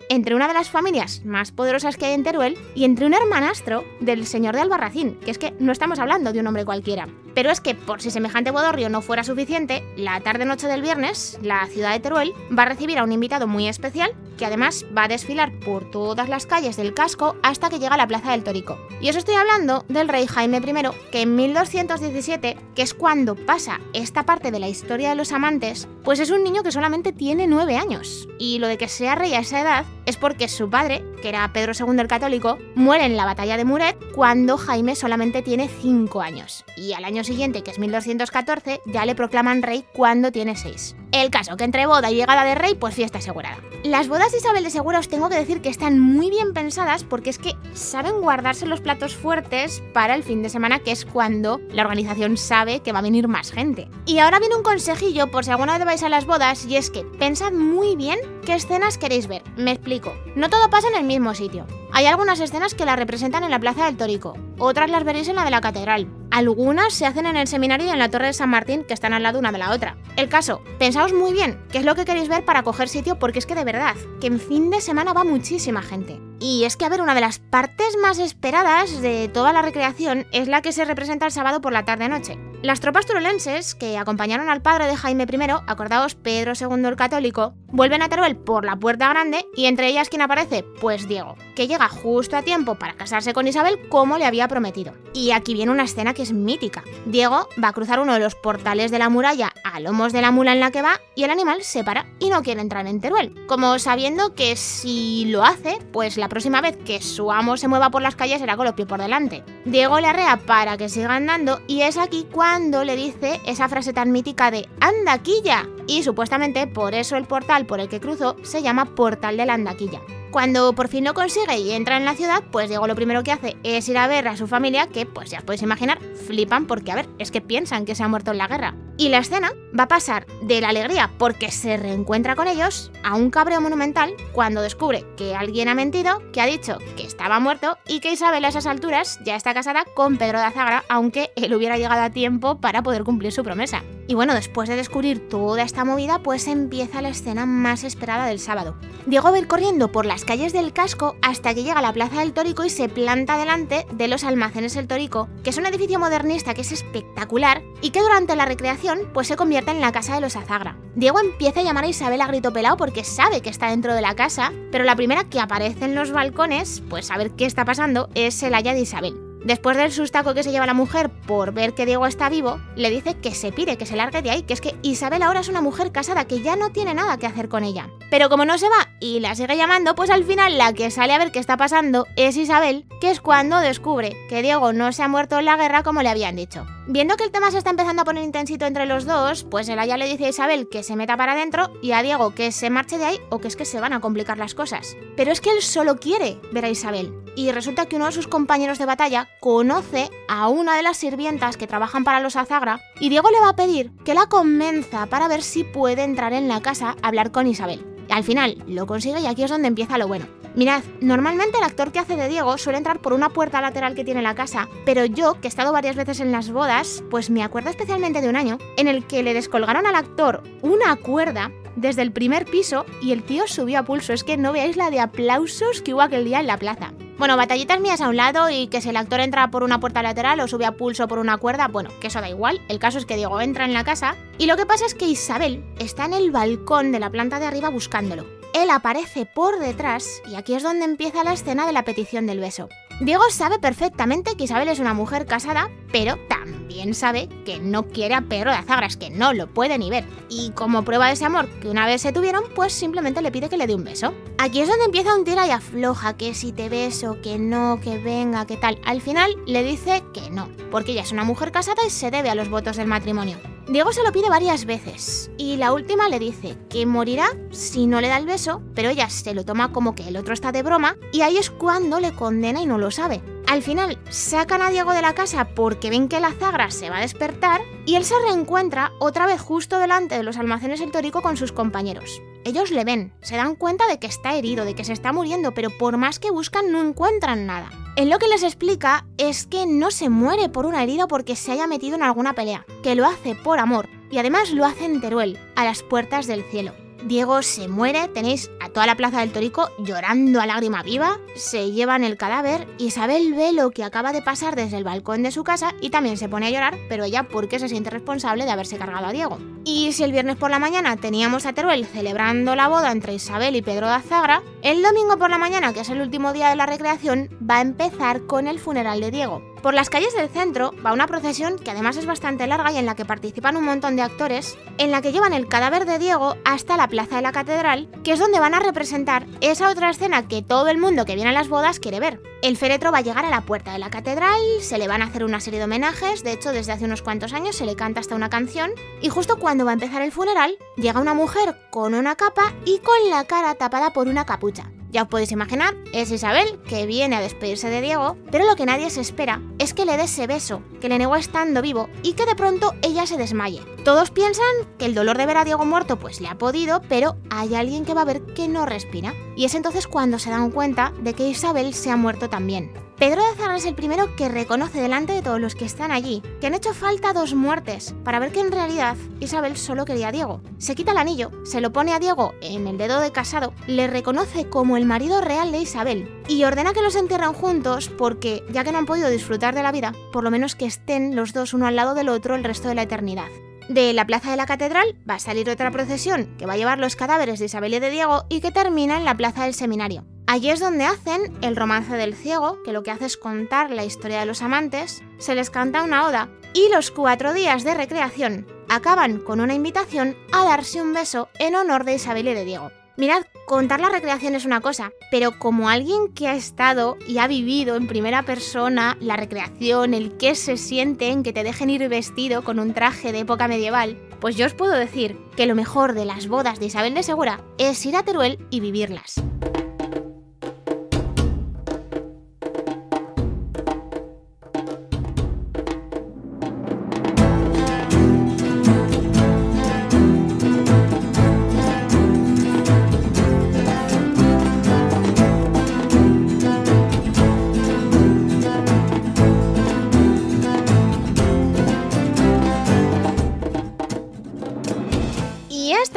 entre 0.09 0.35
una 0.35 0.47
de 0.49 0.53
las 0.53 0.69
familias 0.69 1.23
más 1.23 1.51
poderosas 1.51 1.95
que 1.95 2.05
hay 2.05 2.13
en 2.13 2.23
Teruel 2.23 2.57
y 2.75 2.83
entre 2.83 3.05
un 3.05 3.13
hermanastro 3.13 3.85
del 4.01 4.25
señor 4.25 4.55
de 4.55 4.61
Albarracín, 4.61 5.15
que 5.23 5.31
es 5.31 5.37
que 5.37 5.53
no 5.59 5.71
estamos 5.71 5.99
hablando 5.99 6.33
de 6.33 6.39
un 6.39 6.47
hombre 6.47 6.65
cualquiera. 6.65 7.07
Pero 7.33 7.49
es 7.51 7.61
que, 7.61 7.75
por 7.75 8.01
si 8.01 8.11
semejante 8.11 8.51
bodorrio 8.51 8.89
no 8.89 9.01
fuera 9.01 9.23
suficiente, 9.23 9.83
la 9.95 10.19
tarde-noche 10.21 10.67
del 10.67 10.81
viernes, 10.81 11.39
la 11.41 11.65
ciudad 11.67 11.91
de 11.91 11.99
Teruel 11.99 12.33
va 12.57 12.63
a 12.63 12.67
recibir 12.67 12.99
a 12.99 13.03
un 13.03 13.11
invitado 13.11 13.47
muy 13.47 13.67
especial 13.67 14.13
que 14.37 14.45
además 14.45 14.85
va 14.95 15.03
a 15.03 15.07
desfilar 15.07 15.51
por 15.59 15.89
todas 15.89 16.29
las 16.29 16.45
calles 16.45 16.75
del 16.75 16.93
casco 16.93 17.35
hasta 17.43 17.69
que 17.69 17.79
llega 17.79 17.95
a 17.95 17.97
la 17.97 18.07
Plaza 18.07 18.31
del 18.31 18.43
Tórico. 18.43 18.77
Y 18.99 19.09
os 19.09 19.15
estoy 19.15 19.35
hablando 19.35 19.85
del 19.89 20.07
rey 20.07 20.25
Jaime 20.27 20.57
I, 20.57 21.11
que 21.11 21.21
en 21.21 21.35
1217, 21.35 22.57
que 22.75 22.81
es 22.81 22.93
cuando 22.93 23.35
pasa 23.35 23.79
esta 23.93 24.23
parte 24.23 24.51
de 24.51 24.59
la 24.59 24.69
historia 24.69 25.09
de 25.09 25.15
los 25.15 25.31
amantes, 25.31 25.87
pues 26.03 26.19
es 26.19 26.31
un 26.31 26.43
niño 26.43 26.63
que 26.63 26.71
solamente 26.71 27.13
tiene 27.13 27.47
9 27.47 27.77
años. 27.77 28.27
Y 28.39 28.59
lo 28.59 28.67
de 28.67 28.77
que 28.77 28.87
sea 28.87 29.15
rey 29.15 29.33
a 29.33 29.39
esa 29.39 29.61
edad 29.61 29.85
es 30.05 30.17
porque 30.17 30.47
su 30.47 30.69
padre, 30.69 31.03
que 31.21 31.29
era 31.29 31.51
Pedro 31.53 31.73
II 31.77 31.99
el 31.99 32.07
Católico, 32.07 32.57
muere 32.75 33.05
en 33.05 33.17
la 33.17 33.25
batalla 33.25 33.57
de 33.57 33.65
Muret 33.65 33.97
cuando 34.13 34.57
Jaime 34.57 34.95
solamente 34.95 35.41
tiene 35.41 35.69
5 35.69 36.21
años. 36.21 36.65
Y 36.75 36.93
al 36.93 37.05
año 37.05 37.22
siguiente, 37.23 37.63
que 37.63 37.71
es 37.71 37.79
1214, 37.79 38.81
ya 38.85 39.05
le 39.05 39.15
proclaman 39.15 39.61
rey 39.61 39.85
cuando 39.93 40.31
tiene 40.31 40.55
6. 40.55 40.95
El 41.11 41.29
caso, 41.29 41.57
que 41.57 41.63
entre 41.63 41.85
boda 41.85 42.09
y 42.09 42.15
llegada 42.15 42.43
de 42.43 42.55
rey, 42.55 42.73
pues 42.75 42.95
fiesta 42.95 43.19
asegurada. 43.19 43.57
Las 43.83 44.07
bodas 44.07 44.31
de 44.31 44.39
Isabel 44.39 44.63
de 44.63 44.69
Segura 44.69 44.99
os 44.99 45.09
tengo 45.09 45.29
que 45.29 45.35
decir 45.35 45.61
que 45.61 45.69
están 45.69 45.99
muy 45.99 46.29
bien 46.29 46.53
pensadas 46.53 47.03
porque 47.03 47.29
es 47.29 47.37
que 47.37 47.53
saben 47.73 48.21
guardarse 48.21 48.65
los 48.65 48.81
platos 48.81 49.15
fuertes 49.15 49.83
para 49.93 50.15
el 50.15 50.23
fin 50.23 50.41
de 50.41 50.49
semana, 50.49 50.79
que 50.79 50.91
es 50.91 51.05
cuando 51.05 51.59
la 51.69 51.83
organización 51.83 52.37
sabe 52.37 52.79
que 52.79 52.93
va 52.93 52.99
a 52.99 53.03
venir 53.03 53.27
más 53.27 53.51
gente. 53.51 53.89
Y 54.05 54.19
ahora 54.19 54.39
viene 54.39 54.55
un 54.55 54.63
consejillo 54.63 55.29
por 55.29 55.45
si 55.45 55.51
alguna 55.51 55.77
vez 55.77 55.85
vais 55.85 56.03
a 56.03 56.09
las 56.09 56.25
bodas, 56.25 56.65
y 56.65 56.77
es 56.77 56.89
que 56.89 57.03
pensad 57.03 57.51
muy 57.51 57.95
bien 57.95 58.19
qué 58.45 58.55
escenas 58.55 58.97
queréis 58.97 59.27
ver. 59.27 59.43
Me 59.57 59.71
explico. 59.71 60.13
No 60.35 60.49
todo 60.49 60.69
pasa 60.69 60.87
en 60.87 60.95
el 60.95 61.03
mismo 61.03 61.35
sitio. 61.35 61.67
Hay 61.91 62.07
algunas 62.07 62.39
escenas 62.39 62.73
que 62.73 62.85
la 62.85 62.95
representan 62.95 63.43
en 63.43 63.51
la 63.51 63.59
Plaza 63.59 63.85
del 63.85 63.97
Tórico, 63.97 64.35
otras 64.57 64.89
las 64.89 65.03
veréis 65.03 65.27
en 65.27 65.35
la 65.35 65.45
de 65.45 65.51
la 65.51 65.61
Catedral. 65.61 66.07
Algunas 66.33 66.95
se 66.95 67.05
hacen 67.05 67.27
en 67.27 67.37
el 67.37 67.45
seminario 67.45 67.85
y 67.85 67.89
en 67.91 67.99
la 67.99 68.09
Torre 68.09 68.25
de 68.25 68.33
San 68.33 68.49
Martín, 68.49 68.85
que 68.85 68.95
están 68.95 69.13
al 69.13 69.21
lado 69.21 69.37
una 69.37 69.51
de 69.51 69.59
la 69.59 69.69
otra. 69.69 69.97
El 70.15 70.29
caso, 70.29 70.63
pensaos 70.79 71.13
muy 71.13 71.31
bien 71.31 71.63
qué 71.71 71.77
es 71.77 71.85
lo 71.85 71.93
que 71.93 72.05
queréis 72.05 72.27
ver 72.27 72.43
para 72.43 72.63
coger 72.63 72.89
sitio, 72.89 73.19
porque 73.19 73.37
es 73.37 73.45
que 73.45 73.53
de 73.53 73.63
verdad, 73.63 73.95
que 74.19 74.25
en 74.25 74.39
fin 74.39 74.71
de 74.71 74.81
semana 74.81 75.13
va 75.13 75.23
muchísima 75.23 75.83
gente. 75.83 76.19
Y 76.43 76.65
es 76.65 76.75
que, 76.75 76.83
a 76.83 76.89
ver, 76.89 77.01
una 77.01 77.15
de 77.15 77.21
las 77.21 77.39
partes 77.39 77.95
más 78.01 78.19
esperadas 78.19 79.01
de 79.01 79.29
toda 79.29 79.53
la 79.53 79.61
recreación 79.61 80.27
es 80.33 80.49
la 80.49 80.61
que 80.61 80.73
se 80.73 80.83
representa 80.83 81.25
el 81.25 81.31
sábado 81.31 81.61
por 81.61 81.71
la 81.71 81.85
tarde-noche. 81.85 82.37
Las 82.63 82.81
tropas 82.81 83.05
turolenses, 83.05 83.75
que 83.75 83.97
acompañaron 83.97 84.49
al 84.49 84.61
padre 84.61 84.87
de 84.87 84.95
Jaime 84.95 85.25
I, 85.29 85.37
acordaos 85.67 86.15
Pedro 86.15 86.53
II 86.57 86.85
el 86.85 86.95
Católico, 86.95 87.53
vuelven 87.67 88.01
a 88.01 88.07
Teruel 88.07 88.37
por 88.37 88.63
la 88.63 88.77
puerta 88.77 89.09
grande 89.09 89.45
y 89.55 89.65
entre 89.65 89.87
ellas, 89.87 90.07
¿quién 90.07 90.21
aparece? 90.21 90.63
Pues 90.79 91.07
Diego, 91.09 91.35
que 91.55 91.67
llega 91.67 91.89
justo 91.89 92.37
a 92.37 92.41
tiempo 92.41 92.75
para 92.75 92.93
casarse 92.93 93.33
con 93.33 93.47
Isabel 93.47 93.89
como 93.89 94.17
le 94.17 94.25
había 94.25 94.47
prometido. 94.47 94.93
Y 95.13 95.31
aquí 95.31 95.53
viene 95.53 95.73
una 95.73 95.83
escena 95.83 96.13
que 96.13 96.21
es 96.21 96.31
mítica. 96.31 96.83
Diego 97.05 97.49
va 97.61 97.69
a 97.69 97.73
cruzar 97.73 97.99
uno 97.99 98.13
de 98.13 98.21
los 98.21 98.35
portales 98.35 98.91
de 98.91 98.99
la 98.99 99.09
muralla 99.09 99.51
a 99.65 99.81
lomos 99.81 100.13
de 100.13 100.21
la 100.21 100.31
mula 100.31 100.53
en 100.53 100.61
la 100.61 100.71
que 100.71 100.81
va 100.81 101.01
y 101.15 101.23
el 101.23 101.31
animal 101.31 101.63
se 101.63 101.83
para 101.83 102.05
y 102.19 102.29
no 102.29 102.43
quiere 102.43 102.61
entrar 102.61 102.87
en 102.87 103.01
Teruel, 103.01 103.45
como 103.47 103.77
sabiendo 103.77 104.35
que 104.35 104.55
si 104.55 105.25
lo 105.25 105.43
hace, 105.43 105.79
pues 105.91 106.15
la 106.15 106.29
próxima 106.33 106.61
vez 106.61 106.75
que 106.77 106.99
su 106.99 107.31
amo 107.31 107.57
se 107.57 107.67
mueva 107.67 107.91
por 107.91 108.01
las 108.01 108.15
calles 108.15 108.39
será 108.39 108.57
con 108.57 108.65
los 108.65 108.73
pies 108.73 108.87
por 108.87 108.99
delante. 108.99 109.43
Diego 109.65 109.99
le 109.99 110.07
arrea 110.07 110.37
para 110.37 110.77
que 110.77 110.89
siga 110.89 111.15
andando 111.15 111.61
y 111.67 111.81
es 111.81 111.95
aquí 111.95 112.25
cuando 112.31 112.83
le 112.83 112.95
dice 112.95 113.39
esa 113.45 113.69
frase 113.69 113.93
tan 113.93 114.11
mítica 114.11 114.49
de 114.49 114.67
¡Anda, 114.79 115.19
quilla! 115.19 115.69
Y 115.85 116.01
supuestamente 116.01 116.65
por 116.65 116.95
eso 116.95 117.17
el 117.17 117.25
portal 117.25 117.67
por 117.67 117.79
el 117.79 117.87
que 117.87 117.99
cruzó 117.99 118.35
se 118.41 118.63
llama 118.63 118.95
Portal 118.95 119.37
de 119.37 119.45
la 119.45 119.53
Andaquilla. 119.53 120.01
Cuando 120.33 120.73
por 120.73 120.87
fin 120.87 121.03
lo 121.03 121.13
consigue 121.13 121.59
y 121.59 121.73
entra 121.73 121.95
en 121.95 122.05
la 122.05 122.15
ciudad, 122.15 122.41
pues 122.51 122.67
Diego 122.67 122.87
lo 122.87 122.95
primero 122.95 123.23
que 123.23 123.31
hace 123.31 123.55
es 123.61 123.87
ir 123.87 123.99
a 123.99 124.07
ver 124.07 124.27
a 124.27 124.35
su 124.35 124.47
familia, 124.47 124.87
que 124.87 125.05
pues 125.05 125.29
ya 125.29 125.37
os 125.37 125.43
podéis 125.43 125.61
imaginar, 125.61 125.99
flipan 126.25 126.65
porque 126.65 126.91
a 126.91 126.95
ver, 126.95 127.07
es 127.19 127.29
que 127.29 127.39
piensan 127.39 127.85
que 127.85 127.93
se 127.93 128.01
ha 128.01 128.07
muerto 128.07 128.31
en 128.31 128.39
la 128.39 128.47
guerra. 128.47 128.73
Y 128.97 129.09
la 129.09 129.19
escena 129.19 129.51
va 129.77 129.83
a 129.83 129.87
pasar 129.87 130.25
de 130.41 130.59
la 130.59 130.69
alegría 130.69 131.11
porque 131.19 131.51
se 131.51 131.77
reencuentra 131.77 132.35
con 132.35 132.47
ellos 132.47 132.91
a 133.03 133.15
un 133.15 133.29
cabreo 133.29 133.61
monumental 133.61 134.15
cuando 134.31 134.63
descubre 134.63 135.05
que 135.17 135.35
alguien 135.35 135.67
ha 135.67 135.75
mentido, 135.75 136.23
que 136.31 136.41
ha 136.41 136.47
dicho 136.47 136.79
que 136.97 137.03
estaba 137.03 137.39
muerto 137.39 137.77
y 137.87 137.99
que 137.99 138.11
Isabel 138.11 138.45
a 138.45 138.47
esas 138.47 138.65
alturas 138.65 139.19
ya 139.23 139.35
está 139.35 139.53
casada 139.53 139.85
con 139.95 140.17
Pedro 140.17 140.39
de 140.39 140.45
Azagra, 140.45 140.83
aunque 140.89 141.31
él 141.35 141.53
hubiera 141.53 141.77
llegado 141.77 142.01
a 142.01 142.09
tiempo 142.09 142.59
para 142.59 142.81
poder 142.81 143.03
cumplir 143.03 143.31
su 143.31 143.43
promesa. 143.43 143.83
Y 144.07 144.15
bueno, 144.15 144.33
después 144.33 144.67
de 144.67 144.75
descubrir 144.75 145.29
toda 145.29 145.63
esta 145.63 145.85
movida, 145.85 146.19
pues 146.19 146.47
empieza 146.47 147.01
la 147.01 147.09
escena 147.09 147.45
más 147.45 147.83
esperada 147.83 148.25
del 148.25 148.39
sábado. 148.39 148.75
Diego 149.05 149.31
va 149.31 149.47
corriendo 149.47 149.91
por 149.91 150.05
las 150.05 150.25
calles 150.25 150.53
del 150.53 150.73
casco 150.73 151.15
hasta 151.21 151.53
que 151.53 151.63
llega 151.63 151.79
a 151.79 151.81
la 151.81 151.93
Plaza 151.93 152.19
del 152.19 152.33
Tórico 152.33 152.63
y 152.63 152.69
se 152.69 152.89
planta 152.89 153.37
delante 153.37 153.85
de 153.91 154.07
los 154.07 154.23
almacenes 154.23 154.73
del 154.73 154.87
Tórico, 154.87 155.27
que 155.43 155.49
es 155.49 155.57
un 155.57 155.65
edificio 155.65 155.99
modernista 155.99 156.53
que 156.53 156.61
es 156.61 156.71
espectacular 156.71 157.61
y 157.81 157.89
que 157.89 158.01
durante 158.01 158.35
la 158.35 158.45
recreación 158.45 158.99
pues 159.13 159.27
se 159.27 159.35
convierte 159.35 159.71
en 159.71 159.81
la 159.81 159.91
casa 159.91 160.15
de 160.15 160.21
los 160.21 160.35
Azagra. 160.35 160.77
Diego 160.95 161.19
empieza 161.19 161.61
a 161.61 161.63
llamar 161.63 161.85
a 161.85 161.89
Isabel 161.89 162.21
a 162.21 162.27
grito 162.27 162.53
pelado 162.53 162.77
porque 162.77 163.03
sabe 163.03 163.41
que 163.41 163.49
está 163.49 163.69
dentro 163.69 163.93
de 163.93 164.01
la 164.01 164.15
casa, 164.15 164.51
pero 164.71 164.83
la 164.83 164.95
primera 164.95 165.23
que 165.25 165.39
aparece 165.39 165.85
en 165.85 165.95
los 165.95 166.11
balcones, 166.11 166.81
pues 166.89 167.11
a 167.11 167.17
ver 167.17 167.31
qué 167.31 167.45
está 167.45 167.65
pasando, 167.65 168.09
es 168.15 168.41
el 168.43 168.53
haya 168.55 168.73
de 168.73 168.81
Isabel. 168.81 169.22
Después 169.43 169.75
del 169.75 169.91
sustaco 169.91 170.33
que 170.33 170.43
se 170.43 170.51
lleva 170.51 170.65
la 170.65 170.73
mujer 170.73 171.09
por 171.09 171.53
ver 171.53 171.73
que 171.73 171.85
Diego 171.85 172.05
está 172.07 172.29
vivo, 172.29 172.61
le 172.75 172.89
dice 172.89 173.15
que 173.15 173.35
se 173.35 173.51
pire, 173.51 173.77
que 173.77 173.85
se 173.85 173.95
largue 173.95 174.21
de 174.21 174.31
ahí, 174.31 174.43
que 174.43 174.53
es 174.53 174.61
que 174.61 174.75
Isabel 174.81 175.21
ahora 175.21 175.41
es 175.41 175.49
una 175.49 175.61
mujer 175.61 175.91
casada 175.91 176.25
que 176.25 176.41
ya 176.41 176.55
no 176.55 176.71
tiene 176.71 176.93
nada 176.93 177.17
que 177.17 177.27
hacer 177.27 177.49
con 177.49 177.63
ella. 177.63 177.89
Pero 178.09 178.29
como 178.29 178.45
no 178.45 178.57
se 178.57 178.69
va 178.69 178.89
y 178.99 179.19
la 179.19 179.35
sigue 179.35 179.57
llamando, 179.57 179.95
pues 179.95 180.09
al 180.09 180.23
final 180.23 180.57
la 180.57 180.71
que 180.73 180.91
sale 180.91 181.13
a 181.13 181.17
ver 181.17 181.31
qué 181.31 181.39
está 181.39 181.57
pasando 181.57 182.07
es 182.15 182.37
Isabel, 182.37 182.85
que 183.01 183.11
es 183.11 183.19
cuando 183.19 183.59
descubre 183.59 184.15
que 184.29 184.41
Diego 184.41 184.71
no 184.71 184.91
se 184.93 185.03
ha 185.03 185.07
muerto 185.07 185.39
en 185.39 185.45
la 185.45 185.57
guerra 185.57 185.83
como 185.83 186.01
le 186.01 186.09
habían 186.09 186.35
dicho. 186.35 186.65
Viendo 186.85 187.15
que 187.15 187.23
el 187.23 187.31
tema 187.31 187.49
se 187.49 187.59
está 187.59 187.69
empezando 187.69 188.01
a 188.01 188.05
poner 188.05 188.25
intensito 188.25 188.65
entre 188.65 188.85
los 188.85 189.05
dos, 189.05 189.45
pues 189.45 189.69
el 189.69 189.79
Aya 189.79 189.95
le 189.95 190.09
dice 190.09 190.25
a 190.25 190.29
Isabel 190.29 190.67
que 190.67 190.83
se 190.83 190.97
meta 190.97 191.15
para 191.15 191.31
adentro 191.31 191.71
y 191.81 191.93
a 191.93 192.03
Diego 192.03 192.35
que 192.35 192.51
se 192.51 192.69
marche 192.69 192.97
de 192.97 193.05
ahí 193.05 193.19
o 193.29 193.39
que 193.39 193.47
es 193.47 193.55
que 193.55 193.63
se 193.63 193.79
van 193.79 193.93
a 193.93 194.01
complicar 194.01 194.37
las 194.37 194.53
cosas. 194.53 194.97
Pero 195.15 195.31
es 195.31 195.39
que 195.39 195.51
él 195.51 195.61
solo 195.61 195.95
quiere 195.95 196.41
ver 196.51 196.65
a 196.65 196.69
Isabel. 196.69 197.13
Y 197.37 197.51
resulta 197.51 197.85
que 197.85 197.95
uno 197.95 198.07
de 198.07 198.11
sus 198.11 198.27
compañeros 198.27 198.79
de 198.79 198.85
batalla 198.85 199.29
conoce 199.39 200.09
a 200.27 200.49
una 200.49 200.75
de 200.75 200.83
las 200.83 200.97
sirvientas 200.97 201.55
que 201.55 201.67
trabajan 201.67 202.03
para 202.03 202.19
los 202.19 202.35
Azagra 202.35 202.81
y 202.99 203.07
Diego 203.07 203.31
le 203.31 203.39
va 203.39 203.49
a 203.49 203.55
pedir 203.55 203.91
que 204.03 204.13
la 204.13 204.25
convenza 204.25 205.05
para 205.05 205.29
ver 205.29 205.41
si 205.41 205.63
puede 205.63 206.03
entrar 206.03 206.33
en 206.33 206.49
la 206.49 206.61
casa 206.61 206.97
a 207.01 207.07
hablar 207.07 207.31
con 207.31 207.47
Isabel. 207.47 207.85
Al 208.09 208.25
final 208.25 208.61
lo 208.67 208.85
consigue 208.87 209.21
y 209.21 209.25
aquí 209.25 209.43
es 209.43 209.49
donde 209.49 209.69
empieza 209.69 209.97
lo 209.97 210.09
bueno. 210.09 210.42
Mirad, 210.55 210.83
normalmente 211.01 211.57
el 211.57 211.63
actor 211.63 211.91
que 211.91 211.97
hace 211.97 212.15
de 212.15 212.29
Diego 212.29 212.59
suele 212.59 212.77
entrar 212.77 212.99
por 212.99 213.13
una 213.13 213.29
puerta 213.29 213.59
lateral 213.59 213.95
que 213.95 214.05
tiene 214.05 214.21
la 214.21 214.35
casa, 214.35 214.69
pero 214.85 215.03
yo, 215.05 215.33
que 215.41 215.47
he 215.47 215.49
estado 215.49 215.73
varias 215.73 215.95
veces 215.95 216.19
en 216.19 216.31
las 216.31 216.51
bodas, 216.51 217.03
pues 217.09 217.31
me 217.31 217.43
acuerdo 217.43 217.71
especialmente 217.71 218.21
de 218.21 218.29
un 218.29 218.35
año 218.35 218.59
en 218.77 218.87
el 218.87 219.05
que 219.07 219.23
le 219.23 219.33
descolgaron 219.33 219.87
al 219.87 219.95
actor 219.95 220.43
una 220.61 220.95
cuerda 220.95 221.51
desde 221.75 222.03
el 222.03 222.11
primer 222.11 222.45
piso 222.45 222.85
y 223.01 223.13
el 223.13 223.23
tío 223.23 223.47
subió 223.47 223.79
a 223.79 223.83
pulso. 223.83 224.13
Es 224.13 224.23
que 224.23 224.37
no 224.37 224.53
veáis 224.53 224.77
la 224.77 224.91
de 224.91 224.99
aplausos 224.99 225.81
que 225.81 225.95
hubo 225.95 226.03
aquel 226.03 226.23
día 226.23 226.39
en 226.39 226.45
la 226.45 226.57
plaza. 226.57 226.93
Bueno, 227.17 227.35
batallitas 227.35 227.79
mías 227.79 228.01
a 228.01 228.09
un 228.09 228.17
lado 228.17 228.51
y 228.51 228.67
que 228.67 228.81
si 228.81 228.89
el 228.89 228.97
actor 228.97 229.21
entra 229.21 229.49
por 229.49 229.63
una 229.63 229.79
puerta 229.79 230.03
lateral 230.03 230.39
o 230.39 230.47
sube 230.47 230.67
a 230.67 230.73
pulso 230.73 231.07
por 231.07 231.17
una 231.17 231.37
cuerda, 231.37 231.67
bueno, 231.67 231.89
que 231.99 232.07
eso 232.07 232.21
da 232.21 232.29
igual. 232.29 232.61
El 232.69 232.77
caso 232.77 232.99
es 232.99 233.07
que 233.07 233.15
Diego 233.15 233.41
entra 233.41 233.65
en 233.65 233.73
la 233.73 233.83
casa 233.83 234.15
y 234.37 234.45
lo 234.45 234.55
que 234.55 234.67
pasa 234.67 234.85
es 234.85 234.93
que 234.93 235.07
Isabel 235.07 235.63
está 235.79 236.05
en 236.05 236.13
el 236.13 236.29
balcón 236.29 236.91
de 236.91 236.99
la 236.99 237.09
planta 237.09 237.39
de 237.39 237.47
arriba 237.47 237.69
buscándolo 237.69 238.42
él 238.53 238.69
aparece 238.69 239.25
por 239.25 239.59
detrás 239.59 240.21
y 240.25 240.35
aquí 240.35 240.53
es 240.53 240.63
donde 240.63 240.85
empieza 240.85 241.23
la 241.23 241.33
escena 241.33 241.65
de 241.65 241.73
la 241.73 241.83
petición 241.83 242.25
del 242.27 242.39
beso. 242.39 242.69
Diego 242.99 243.23
sabe 243.31 243.59
perfectamente 243.59 244.35
que 244.35 244.43
Isabel 244.43 244.69
es 244.69 244.79
una 244.79 244.93
mujer 244.93 245.25
casada, 245.25 245.69
pero 245.91 246.17
también 246.29 246.93
sabe 246.93 247.27
que 247.43 247.59
no 247.59 247.87
quiere 247.87 248.13
a 248.13 248.21
Pedro 248.21 248.51
de 248.51 248.57
Azagras, 248.57 248.97
que 248.97 249.09
no 249.09 249.33
lo 249.33 249.47
puede 249.47 249.77
ni 249.77 249.89
ver. 249.89 250.05
Y 250.29 250.51
como 250.51 250.85
prueba 250.85 251.07
de 251.07 251.13
ese 251.13 251.25
amor 251.25 251.49
que 251.59 251.69
una 251.69 251.85
vez 251.87 252.01
se 252.01 252.13
tuvieron, 252.13 252.43
pues 252.55 252.71
simplemente 252.71 253.21
le 253.21 253.31
pide 253.31 253.49
que 253.49 253.57
le 253.57 253.67
dé 253.67 253.75
un 253.75 253.83
beso. 253.83 254.13
Aquí 254.37 254.61
es 254.61 254.67
donde 254.67 254.85
empieza 254.85 255.15
un 255.15 255.25
tira 255.25 255.47
y 255.47 255.51
afloja, 255.51 256.15
que 256.15 256.33
si 256.33 256.51
te 256.51 256.69
beso, 256.69 257.19
que 257.21 257.39
no, 257.39 257.79
que 257.81 257.97
venga, 257.97 258.45
que 258.45 258.57
tal. 258.57 258.79
Al 258.85 259.01
final 259.01 259.35
le 259.47 259.63
dice 259.63 260.03
que 260.13 260.29
no, 260.29 260.49
porque 260.69 260.91
ella 260.91 261.01
es 261.01 261.11
una 261.11 261.23
mujer 261.23 261.51
casada 261.51 261.85
y 261.85 261.89
se 261.89 262.11
debe 262.11 262.29
a 262.29 262.35
los 262.35 262.49
votos 262.49 262.77
del 262.77 262.87
matrimonio. 262.87 263.37
Diego 263.67 263.93
se 263.93 264.03
lo 264.03 264.11
pide 264.11 264.29
varias 264.29 264.65
veces 264.65 265.31
y 265.37 265.55
la 265.55 265.71
última 265.71 266.09
le 266.09 266.19
dice 266.19 266.57
que 266.69 266.85
morirá 266.85 267.27
si 267.51 267.87
no 267.87 268.01
le 268.01 268.09
da 268.09 268.17
el 268.17 268.25
beso, 268.25 268.61
pero 268.75 268.89
ella 268.89 269.09
se 269.09 269.33
lo 269.33 269.45
toma 269.45 269.71
como 269.71 269.95
que 269.95 270.05
el 270.07 270.17
otro 270.17 270.33
está 270.33 270.51
de 270.51 270.63
broma 270.63 270.97
y 271.13 271.21
ahí 271.21 271.37
es 271.37 271.49
cuando 271.49 272.01
le 272.01 272.13
condena 272.13 272.61
y 272.61 272.65
no 272.65 272.77
lo 272.77 272.91
sabe. 272.91 273.23
Al 273.47 273.61
final 273.61 273.97
sacan 274.09 274.61
a 274.61 274.69
Diego 274.69 274.93
de 274.93 275.01
la 275.01 275.15
casa 275.15 275.47
porque 275.55 275.89
ven 275.89 276.09
que 276.09 276.19
la 276.19 276.33
zagra 276.33 276.71
se 276.71 276.89
va 276.89 276.97
a 276.97 277.01
despertar 277.01 277.61
y 277.85 277.95
él 277.95 278.03
se 278.03 278.15
reencuentra 278.27 278.91
otra 278.99 279.27
vez 279.27 279.39
justo 279.39 279.79
delante 279.79 280.15
de 280.15 280.23
los 280.23 280.37
almacenes 280.37 280.81
El 280.81 280.91
Torico 280.91 281.21
con 281.21 281.37
sus 281.37 281.53
compañeros. 281.53 282.21
Ellos 282.43 282.71
le 282.71 282.83
ven, 282.83 283.13
se 283.21 283.37
dan 283.37 283.55
cuenta 283.55 283.87
de 283.87 283.97
que 283.97 284.07
está 284.07 284.35
herido, 284.35 284.65
de 284.65 284.75
que 284.75 284.83
se 284.83 284.91
está 284.91 285.13
muriendo, 285.13 285.53
pero 285.53 285.69
por 285.77 285.95
más 285.95 286.19
que 286.19 286.31
buscan 286.31 286.71
no 286.71 286.81
encuentran 286.81 287.45
nada. 287.45 287.69
En 287.95 288.09
lo 288.09 288.17
que 288.17 288.27
les 288.27 288.41
explica 288.41 289.05
es 289.19 289.45
que 289.45 289.67
no 289.67 289.91
se 289.91 290.09
muere 290.09 290.49
por 290.49 290.65
una 290.65 290.81
herida 290.81 291.05
porque 291.05 291.35
se 291.35 291.51
haya 291.51 291.67
metido 291.67 291.95
en 291.95 292.01
alguna 292.01 292.33
pelea, 292.33 292.65
que 292.81 292.95
lo 292.95 293.05
hace 293.05 293.35
por 293.35 293.59
amor 293.59 293.87
y 294.09 294.17
además 294.17 294.51
lo 294.51 294.65
hace 294.65 294.85
en 294.85 294.99
Teruel, 294.99 295.37
a 295.55 295.63
las 295.63 295.83
puertas 295.83 296.25
del 296.25 296.43
cielo. 296.43 296.73
Diego 297.05 297.43
se 297.43 297.67
muere, 297.67 298.07
tenéis 298.07 298.49
a 298.61 298.69
toda 298.69 298.87
la 298.87 298.95
plaza 298.95 299.19
del 299.19 299.31
Torico 299.31 299.69
llorando 299.77 300.41
a 300.41 300.47
lágrima 300.47 300.81
viva, 300.81 301.19
se 301.35 301.71
llevan 301.71 302.03
el 302.03 302.17
cadáver, 302.17 302.67
Isabel 302.79 303.35
ve 303.35 303.53
lo 303.53 303.69
que 303.69 303.83
acaba 303.83 304.11
de 304.11 304.23
pasar 304.23 304.55
desde 304.55 304.77
el 304.77 304.83
balcón 304.83 305.21
de 305.21 305.31
su 305.31 305.43
casa 305.43 305.75
y 305.79 305.91
también 305.91 306.17
se 306.17 306.29
pone 306.29 306.47
a 306.47 306.49
llorar, 306.49 306.79
pero 306.89 307.03
ella 307.03 307.27
porque 307.27 307.59
se 307.59 307.69
siente 307.69 307.91
responsable 307.91 308.45
de 308.45 308.51
haberse 308.51 308.77
cargado 308.77 309.05
a 309.05 309.11
Diego. 309.11 309.37
Y 309.65 309.93
si 309.93 310.03
el 310.03 310.11
viernes 310.11 310.35
por 310.35 310.51
la 310.51 310.59
mañana 310.59 310.97
teníamos 310.97 311.45
a 311.45 311.53
Teruel 311.53 311.85
celebrando 311.85 312.53
la 312.55 312.67
boda 312.67 312.91
entre 312.91 313.13
Isabel 313.13 313.55
y 313.55 313.61
Pedro 313.61 313.87
de 313.87 313.93
Azagra, 313.93 314.43
el 314.61 314.81
domingo 314.81 315.17
por 315.17 315.29
la 315.29 315.37
mañana, 315.37 315.71
que 315.73 315.81
es 315.81 315.89
el 315.89 316.01
último 316.01 316.33
día 316.33 316.49
de 316.49 316.57
la 316.57 316.65
recreación, 316.65 317.29
va 317.49 317.57
a 317.57 317.61
empezar 317.61 318.25
con 318.25 318.47
el 318.47 318.59
funeral 318.59 318.99
de 318.99 319.11
Diego. 319.11 319.41
Por 319.61 319.73
las 319.73 319.89
calles 319.89 320.13
del 320.13 320.27
centro 320.27 320.73
va 320.85 320.91
una 320.91 321.07
procesión 321.07 321.57
que 321.57 321.71
además 321.71 321.95
es 321.95 322.05
bastante 322.05 322.47
larga 322.47 322.73
y 322.73 322.77
en 322.77 322.85
la 322.85 322.95
que 322.95 323.05
participan 323.05 323.55
un 323.55 323.63
montón 323.63 323.95
de 323.95 324.01
actores, 324.01 324.57
en 324.77 324.91
la 324.91 325.01
que 325.01 325.13
llevan 325.13 325.31
el 325.31 325.47
cadáver 325.47 325.85
de 325.85 325.99
Diego 325.99 326.35
hasta 326.43 326.75
la 326.75 326.89
plaza 326.89 327.15
de 327.15 327.21
la 327.21 327.31
catedral, 327.31 327.87
que 328.03 328.11
es 328.11 328.19
donde 328.19 328.41
van 328.41 328.55
a 328.55 328.59
representar 328.59 329.25
esa 329.39 329.69
otra 329.69 329.89
escena 329.89 330.27
que 330.27 330.41
todo 330.41 330.67
el 330.67 330.79
mundo 330.79 331.05
que 331.05 331.15
viene 331.15 331.29
a 331.29 331.33
las 331.33 331.47
bodas 331.47 331.79
quiere 331.79 332.01
ver. 332.01 332.21
El 332.41 332.57
féretro 332.57 332.91
va 332.91 332.97
a 332.97 333.03
llegar 333.03 333.23
a 333.25 333.29
la 333.29 333.39
puerta 333.39 333.71
de 333.71 333.79
la 333.79 333.89
catedral, 333.89 334.37
se 334.59 334.77
le 334.77 334.89
van 334.89 335.01
a 335.01 335.05
hacer 335.05 335.23
una 335.23 335.39
serie 335.39 335.59
de 335.59 335.65
homenajes, 335.65 336.25
de 336.25 336.33
hecho 336.33 336.51
desde 336.51 336.73
hace 336.73 336.83
unos 336.83 337.01
cuantos 337.01 337.31
años 337.31 337.55
se 337.55 337.65
le 337.65 337.77
canta 337.77 338.01
hasta 338.01 338.15
una 338.15 338.29
canción, 338.29 338.71
y 339.01 339.07
justo 339.07 339.39
cuando 339.39 339.52
va 339.61 339.71
a 339.71 339.73
empezar 339.73 340.01
el 340.01 340.11
funeral, 340.11 340.57
llega 340.75 340.99
una 340.99 341.13
mujer 341.13 341.55
con 341.69 341.93
una 341.93 342.15
capa 342.15 342.53
y 342.65 342.79
con 342.79 343.09
la 343.09 343.25
cara 343.25 343.55
tapada 343.55 343.93
por 343.93 344.07
una 344.07 344.25
capucha. 344.25 344.71
Ya 344.89 345.03
os 345.03 345.07
podéis 345.07 345.31
imaginar, 345.31 345.75
es 345.91 346.11
Isabel 346.11 346.59
que 346.67 346.85
viene 346.85 347.15
a 347.15 347.21
despedirse 347.21 347.69
de 347.69 347.81
Diego, 347.81 348.15
pero 348.31 348.45
lo 348.45 348.55
que 348.55 348.65
nadie 348.65 348.89
se 348.89 349.01
espera 349.01 349.41
es 349.59 349.73
que 349.73 349.85
le 349.85 349.97
dé 349.97 350.03
ese 350.03 350.27
beso 350.27 350.61
que 350.81 350.89
le 350.89 350.99
negó 350.99 351.15
estando 351.15 351.61
vivo 351.61 351.89
y 352.03 352.13
que 352.13 352.25
de 352.25 352.35
pronto 352.35 352.73
ella 352.81 353.07
se 353.07 353.17
desmaye. 353.17 353.72
Todos 353.83 354.11
piensan 354.11 354.45
que 354.77 354.85
el 354.85 354.95
dolor 354.95 355.17
de 355.17 355.25
ver 355.25 355.35
a 355.35 355.43
Diego 355.43 355.65
muerto 355.65 355.99
pues 355.99 356.21
le 356.21 356.29
ha 356.29 356.37
podido, 356.37 356.81
pero 356.87 357.17
hay 357.29 357.53
alguien 357.53 357.83
que 357.83 357.93
va 357.93 358.03
a 358.03 358.05
ver 358.05 358.21
que 358.33 358.47
no 358.47 358.65
respira. 358.65 359.13
Y 359.35 359.43
es 359.43 359.55
entonces 359.55 359.87
cuando 359.87 360.19
se 360.19 360.29
dan 360.29 360.51
cuenta 360.51 360.93
de 361.01 361.13
que 361.13 361.27
Isabel 361.27 361.73
se 361.73 361.91
ha 361.91 361.97
muerto 361.97 362.29
también. 362.29 362.71
Pedro 362.97 363.21
de 363.21 363.27
Azara 363.27 363.57
es 363.57 363.65
el 363.65 363.75
primero 363.75 364.15
que 364.15 364.29
reconoce 364.29 364.79
delante 364.79 365.11
de 365.11 365.21
todos 365.21 365.41
los 365.41 365.55
que 365.55 365.65
están 365.65 365.91
allí 365.91 366.21
que 366.39 366.47
han 366.47 366.53
hecho 366.53 366.73
falta 366.73 367.11
dos 367.11 367.33
muertes 367.33 367.93
para 368.05 368.19
ver 368.19 368.31
que 368.31 368.39
en 368.39 368.53
realidad 368.53 368.95
Isabel 369.19 369.57
solo 369.57 369.83
quería 369.83 370.07
a 370.07 370.11
Diego. 370.13 370.39
Se 370.59 370.75
quita 370.75 370.91
el 370.91 370.99
anillo, 370.99 371.31
se 371.43 371.59
lo 371.59 371.73
pone 371.73 371.91
a 371.91 371.99
Diego 371.99 372.33
en 372.39 372.67
el 372.67 372.77
dedo 372.77 373.01
de 373.01 373.11
casado, 373.11 373.53
le 373.67 373.87
reconoce 373.87 374.47
como 374.47 374.77
el 374.77 374.85
marido 374.85 375.19
real 375.19 375.51
de 375.51 375.57
Isabel 375.57 376.23
y 376.29 376.45
ordena 376.45 376.71
que 376.71 376.83
los 376.83 376.95
entierren 376.95 377.33
juntos 377.33 377.89
porque, 377.89 378.45
ya 378.51 378.63
que 378.63 378.71
no 378.71 378.77
han 378.77 378.85
podido 378.85 379.09
disfrutar 379.09 379.53
de 379.55 379.63
la 379.63 379.73
vida, 379.73 379.91
por 380.13 380.23
lo 380.23 380.31
menos 380.31 380.55
que 380.55 380.67
estén 380.67 381.17
los 381.17 381.33
dos 381.33 381.53
uno 381.53 381.67
al 381.67 381.75
lado 381.75 381.95
del 381.95 382.07
otro 382.07 382.35
el 382.35 382.45
resto 382.45 382.69
de 382.69 382.75
la 382.75 382.83
eternidad. 382.83 383.27
De 383.69 383.93
la 383.93 384.05
plaza 384.05 384.31
de 384.31 384.37
la 384.37 384.45
catedral 384.45 384.95
va 385.09 385.15
a 385.15 385.19
salir 385.19 385.49
otra 385.49 385.71
procesión 385.71 386.35
que 386.37 386.45
va 386.45 386.53
a 386.53 386.57
llevar 386.57 386.79
los 386.79 386.95
cadáveres 386.95 387.39
de 387.39 387.45
Isabel 387.45 387.73
y 387.73 387.79
de 387.79 387.89
Diego 387.89 388.25
y 388.29 388.41
que 388.41 388.51
termina 388.51 388.97
en 388.97 389.05
la 389.05 389.15
plaza 389.15 389.45
del 389.45 389.53
seminario. 389.53 390.05
Allí 390.27 390.49
es 390.49 390.59
donde 390.59 390.85
hacen 390.85 391.33
el 391.41 391.55
romance 391.55 391.95
del 391.95 392.15
ciego, 392.15 392.61
que 392.63 392.73
lo 392.73 392.83
que 392.83 392.91
hace 392.91 393.05
es 393.05 393.17
contar 393.17 393.71
la 393.71 393.85
historia 393.85 394.19
de 394.19 394.25
los 394.25 394.41
amantes, 394.41 395.01
se 395.17 395.35
les 395.35 395.49
canta 395.49 395.83
una 395.83 396.05
oda 396.05 396.29
y 396.53 396.69
los 396.69 396.91
cuatro 396.91 397.33
días 397.33 397.63
de 397.63 397.73
recreación 397.73 398.47
acaban 398.69 399.19
con 399.19 399.39
una 399.39 399.53
invitación 399.53 400.17
a 400.31 400.43
darse 400.43 400.81
un 400.81 400.93
beso 400.93 401.29
en 401.39 401.55
honor 401.55 401.83
de 401.83 401.95
Isabel 401.95 402.27
y 402.27 402.33
de 402.33 402.45
Diego. 402.45 402.71
Mirad, 402.95 403.23
contar 403.47 403.79
la 403.79 403.89
recreación 403.89 404.35
es 404.35 404.45
una 404.45 404.61
cosa, 404.61 404.91
pero 405.09 405.39
como 405.39 405.67
alguien 405.67 406.13
que 406.13 406.27
ha 406.27 406.35
estado 406.35 406.95
y 407.07 407.17
ha 407.17 407.27
vivido 407.27 407.75
en 407.75 407.87
primera 407.87 408.21
persona 408.21 408.97
la 408.99 409.15
recreación, 409.15 409.95
el 409.95 410.15
que 410.17 410.35
se 410.35 410.57
siente 410.57 411.07
en 411.07 411.23
que 411.23 411.33
te 411.33 411.43
dejen 411.43 411.71
ir 411.71 411.89
vestido 411.89 412.43
con 412.43 412.59
un 412.59 412.75
traje 412.75 413.11
de 413.11 413.19
época 413.19 413.47
medieval, 413.47 413.97
pues 414.19 414.35
yo 414.35 414.45
os 414.45 414.53
puedo 414.53 414.73
decir 414.73 415.17
que 415.35 415.47
lo 415.47 415.55
mejor 415.55 415.93
de 415.93 416.05
las 416.05 416.27
bodas 416.27 416.59
de 416.59 416.67
Isabel 416.67 416.93
de 416.93 417.01
Segura 417.01 417.43
es 417.57 417.83
ir 417.83 417.95
a 417.95 418.03
Teruel 418.03 418.37
y 418.51 418.59
vivirlas. 418.59 419.23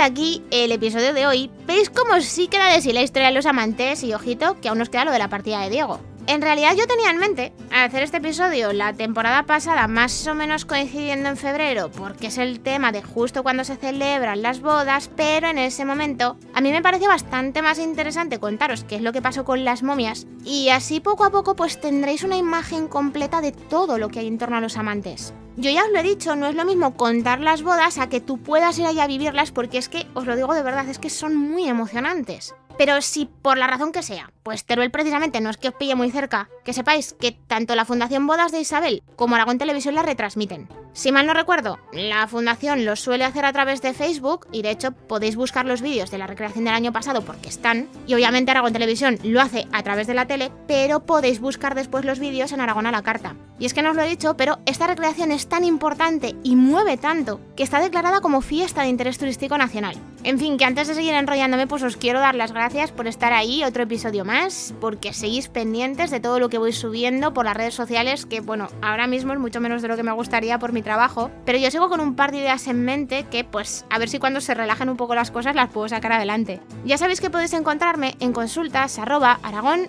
Aquí 0.06 0.42
el 0.52 0.70
episodio 0.70 1.12
de 1.12 1.26
hoy. 1.26 1.50
¿Veis 1.66 1.90
cómo 1.90 2.20
sí 2.20 2.46
queda 2.46 2.72
de 2.72 2.80
sí 2.80 2.92
la 2.92 3.02
historia 3.02 3.28
de 3.28 3.34
los 3.34 3.44
amantes? 3.44 4.02
Y 4.04 4.14
ojito, 4.14 4.58
que 4.60 4.68
aún 4.68 4.78
nos 4.78 4.88
queda 4.88 5.04
lo 5.04 5.10
de 5.10 5.18
la 5.18 5.28
partida 5.28 5.60
de 5.60 5.70
Diego. 5.70 6.00
En 6.28 6.42
realidad 6.42 6.74
yo 6.74 6.88
tenía 6.88 7.10
en 7.10 7.18
mente 7.18 7.52
hacer 7.70 8.02
este 8.02 8.16
episodio 8.16 8.72
la 8.72 8.92
temporada 8.92 9.44
pasada 9.44 9.86
más 9.86 10.26
o 10.26 10.34
menos 10.34 10.64
coincidiendo 10.64 11.28
en 11.28 11.36
febrero 11.36 11.88
porque 11.92 12.26
es 12.26 12.38
el 12.38 12.58
tema 12.58 12.90
de 12.90 13.00
justo 13.00 13.44
cuando 13.44 13.62
se 13.62 13.76
celebran 13.76 14.42
las 14.42 14.60
bodas, 14.60 15.08
pero 15.14 15.48
en 15.48 15.58
ese 15.58 15.84
momento 15.84 16.36
a 16.52 16.60
mí 16.60 16.72
me 16.72 16.82
pareció 16.82 17.08
bastante 17.08 17.62
más 17.62 17.78
interesante 17.78 18.40
contaros 18.40 18.82
qué 18.82 18.96
es 18.96 19.02
lo 19.02 19.12
que 19.12 19.22
pasó 19.22 19.44
con 19.44 19.64
las 19.64 19.84
momias 19.84 20.26
y 20.44 20.70
así 20.70 20.98
poco 20.98 21.24
a 21.24 21.30
poco 21.30 21.54
pues 21.54 21.80
tendréis 21.80 22.24
una 22.24 22.36
imagen 22.36 22.88
completa 22.88 23.40
de 23.40 23.52
todo 23.52 23.96
lo 23.96 24.08
que 24.08 24.18
hay 24.18 24.26
en 24.26 24.38
torno 24.38 24.56
a 24.56 24.60
los 24.60 24.76
amantes. 24.76 25.32
Yo 25.56 25.70
ya 25.70 25.84
os 25.84 25.92
lo 25.92 26.00
he 26.00 26.02
dicho, 26.02 26.34
no 26.34 26.48
es 26.48 26.56
lo 26.56 26.64
mismo 26.64 26.96
contar 26.96 27.38
las 27.38 27.62
bodas 27.62 27.98
a 27.98 28.08
que 28.08 28.20
tú 28.20 28.38
puedas 28.38 28.76
ir 28.80 28.86
allá 28.86 29.04
a 29.04 29.08
vivirlas 29.08 29.52
porque 29.52 29.78
es 29.78 29.88
que, 29.88 30.06
os 30.14 30.26
lo 30.26 30.34
digo 30.34 30.54
de 30.54 30.64
verdad, 30.64 30.88
es 30.88 30.98
que 30.98 31.08
son 31.08 31.36
muy 31.36 31.68
emocionantes. 31.68 32.54
Pero 32.78 33.00
si 33.00 33.26
por 33.26 33.58
la 33.58 33.66
razón 33.66 33.92
que 33.92 34.02
sea, 34.02 34.30
pues 34.42 34.64
Teruel 34.64 34.90
precisamente 34.90 35.40
no 35.40 35.50
es 35.50 35.56
que 35.56 35.68
os 35.68 35.74
pille 35.74 35.94
muy 35.94 36.10
cerca, 36.10 36.48
que 36.64 36.72
sepáis 36.72 37.14
que 37.18 37.32
tanto 37.32 37.74
la 37.74 37.84
Fundación 37.84 38.26
Bodas 38.26 38.52
de 38.52 38.60
Isabel 38.60 39.02
como 39.16 39.34
Aragón 39.34 39.58
Televisión 39.58 39.94
la 39.94 40.02
retransmiten. 40.02 40.68
Si 40.92 41.12
mal 41.12 41.26
no 41.26 41.34
recuerdo, 41.34 41.78
la 41.92 42.26
fundación 42.26 42.86
lo 42.86 42.96
suele 42.96 43.24
hacer 43.24 43.44
a 43.44 43.52
través 43.52 43.82
de 43.82 43.92
Facebook 43.92 44.46
y 44.50 44.62
de 44.62 44.70
hecho 44.70 44.92
podéis 44.92 45.36
buscar 45.36 45.66
los 45.66 45.82
vídeos 45.82 46.10
de 46.10 46.16
la 46.16 46.26
recreación 46.26 46.64
del 46.64 46.74
año 46.74 46.92
pasado 46.92 47.20
porque 47.20 47.50
están. 47.50 47.88
Y 48.06 48.14
obviamente 48.14 48.50
Aragón 48.50 48.72
Televisión 48.72 49.18
lo 49.22 49.42
hace 49.42 49.66
a 49.72 49.82
través 49.82 50.06
de 50.06 50.14
la 50.14 50.26
tele, 50.26 50.50
pero 50.66 51.04
podéis 51.04 51.38
buscar 51.38 51.74
después 51.74 52.06
los 52.06 52.18
vídeos 52.18 52.52
en 52.52 52.62
Aragón 52.62 52.86
a 52.86 52.92
la 52.92 53.02
carta. 53.02 53.36
Y 53.58 53.66
es 53.66 53.74
que 53.74 53.82
no 53.82 53.90
os 53.90 53.96
lo 53.96 54.02
he 54.02 54.08
dicho, 54.08 54.38
pero 54.38 54.58
esta 54.64 54.86
recreación 54.86 55.32
es 55.32 55.48
tan 55.48 55.64
importante 55.64 56.34
y 56.42 56.56
mueve 56.56 56.96
tanto 56.96 57.40
que 57.56 57.62
está 57.62 57.80
declarada 57.80 58.20
como 58.20 58.40
fiesta 58.40 58.82
de 58.82 58.88
interés 58.88 59.18
turístico 59.18 59.58
nacional. 59.58 59.96
En 60.26 60.40
fin, 60.40 60.58
que 60.58 60.64
antes 60.64 60.88
de 60.88 60.94
seguir 60.94 61.14
enrollándome, 61.14 61.68
pues 61.68 61.84
os 61.84 61.96
quiero 61.96 62.18
dar 62.18 62.34
las 62.34 62.50
gracias 62.50 62.90
por 62.90 63.06
estar 63.06 63.32
ahí, 63.32 63.62
otro 63.62 63.84
episodio 63.84 64.24
más, 64.24 64.74
porque 64.80 65.12
seguís 65.12 65.46
pendientes 65.46 66.10
de 66.10 66.18
todo 66.18 66.40
lo 66.40 66.48
que 66.48 66.58
voy 66.58 66.72
subiendo 66.72 67.32
por 67.32 67.44
las 67.44 67.56
redes 67.56 67.74
sociales, 67.74 68.26
que 68.26 68.40
bueno, 68.40 68.66
ahora 68.82 69.06
mismo 69.06 69.32
es 69.32 69.38
mucho 69.38 69.60
menos 69.60 69.82
de 69.82 69.88
lo 69.88 69.94
que 69.94 70.02
me 70.02 70.10
gustaría 70.10 70.58
por 70.58 70.72
mi 70.72 70.82
trabajo, 70.82 71.30
pero 71.44 71.58
yo 71.58 71.70
sigo 71.70 71.88
con 71.88 72.00
un 72.00 72.16
par 72.16 72.32
de 72.32 72.38
ideas 72.38 72.66
en 72.66 72.84
mente 72.84 73.24
que 73.30 73.44
pues 73.44 73.84
a 73.88 74.00
ver 74.00 74.08
si 74.08 74.18
cuando 74.18 74.40
se 74.40 74.54
relajen 74.54 74.88
un 74.88 74.96
poco 74.96 75.14
las 75.14 75.30
cosas 75.30 75.54
las 75.54 75.70
puedo 75.70 75.88
sacar 75.88 76.10
adelante. 76.10 76.60
Ya 76.84 76.98
sabéis 76.98 77.20
que 77.20 77.30
podéis 77.30 77.52
encontrarme 77.52 78.16
en 78.18 78.32
consultas 78.32 78.98
arroba 78.98 79.38
aragón 79.44 79.88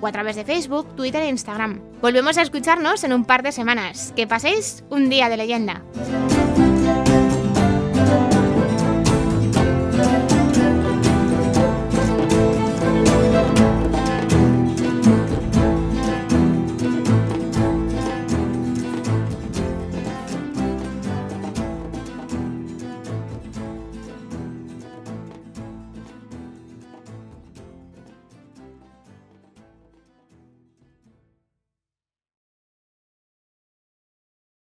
o 0.00 0.06
a 0.06 0.12
través 0.12 0.36
de 0.36 0.44
Facebook, 0.44 0.94
Twitter 0.94 1.22
e 1.22 1.28
Instagram. 1.30 1.80
Volvemos 2.00 2.38
a 2.38 2.42
escucharnos 2.42 3.02
en 3.02 3.12
un 3.12 3.24
par 3.24 3.42
de 3.42 3.50
semanas. 3.50 4.12
Que 4.14 4.28
paséis 4.28 4.84
un 4.88 5.08
día 5.08 5.28
de 5.28 5.36
leyenda. 5.36 5.82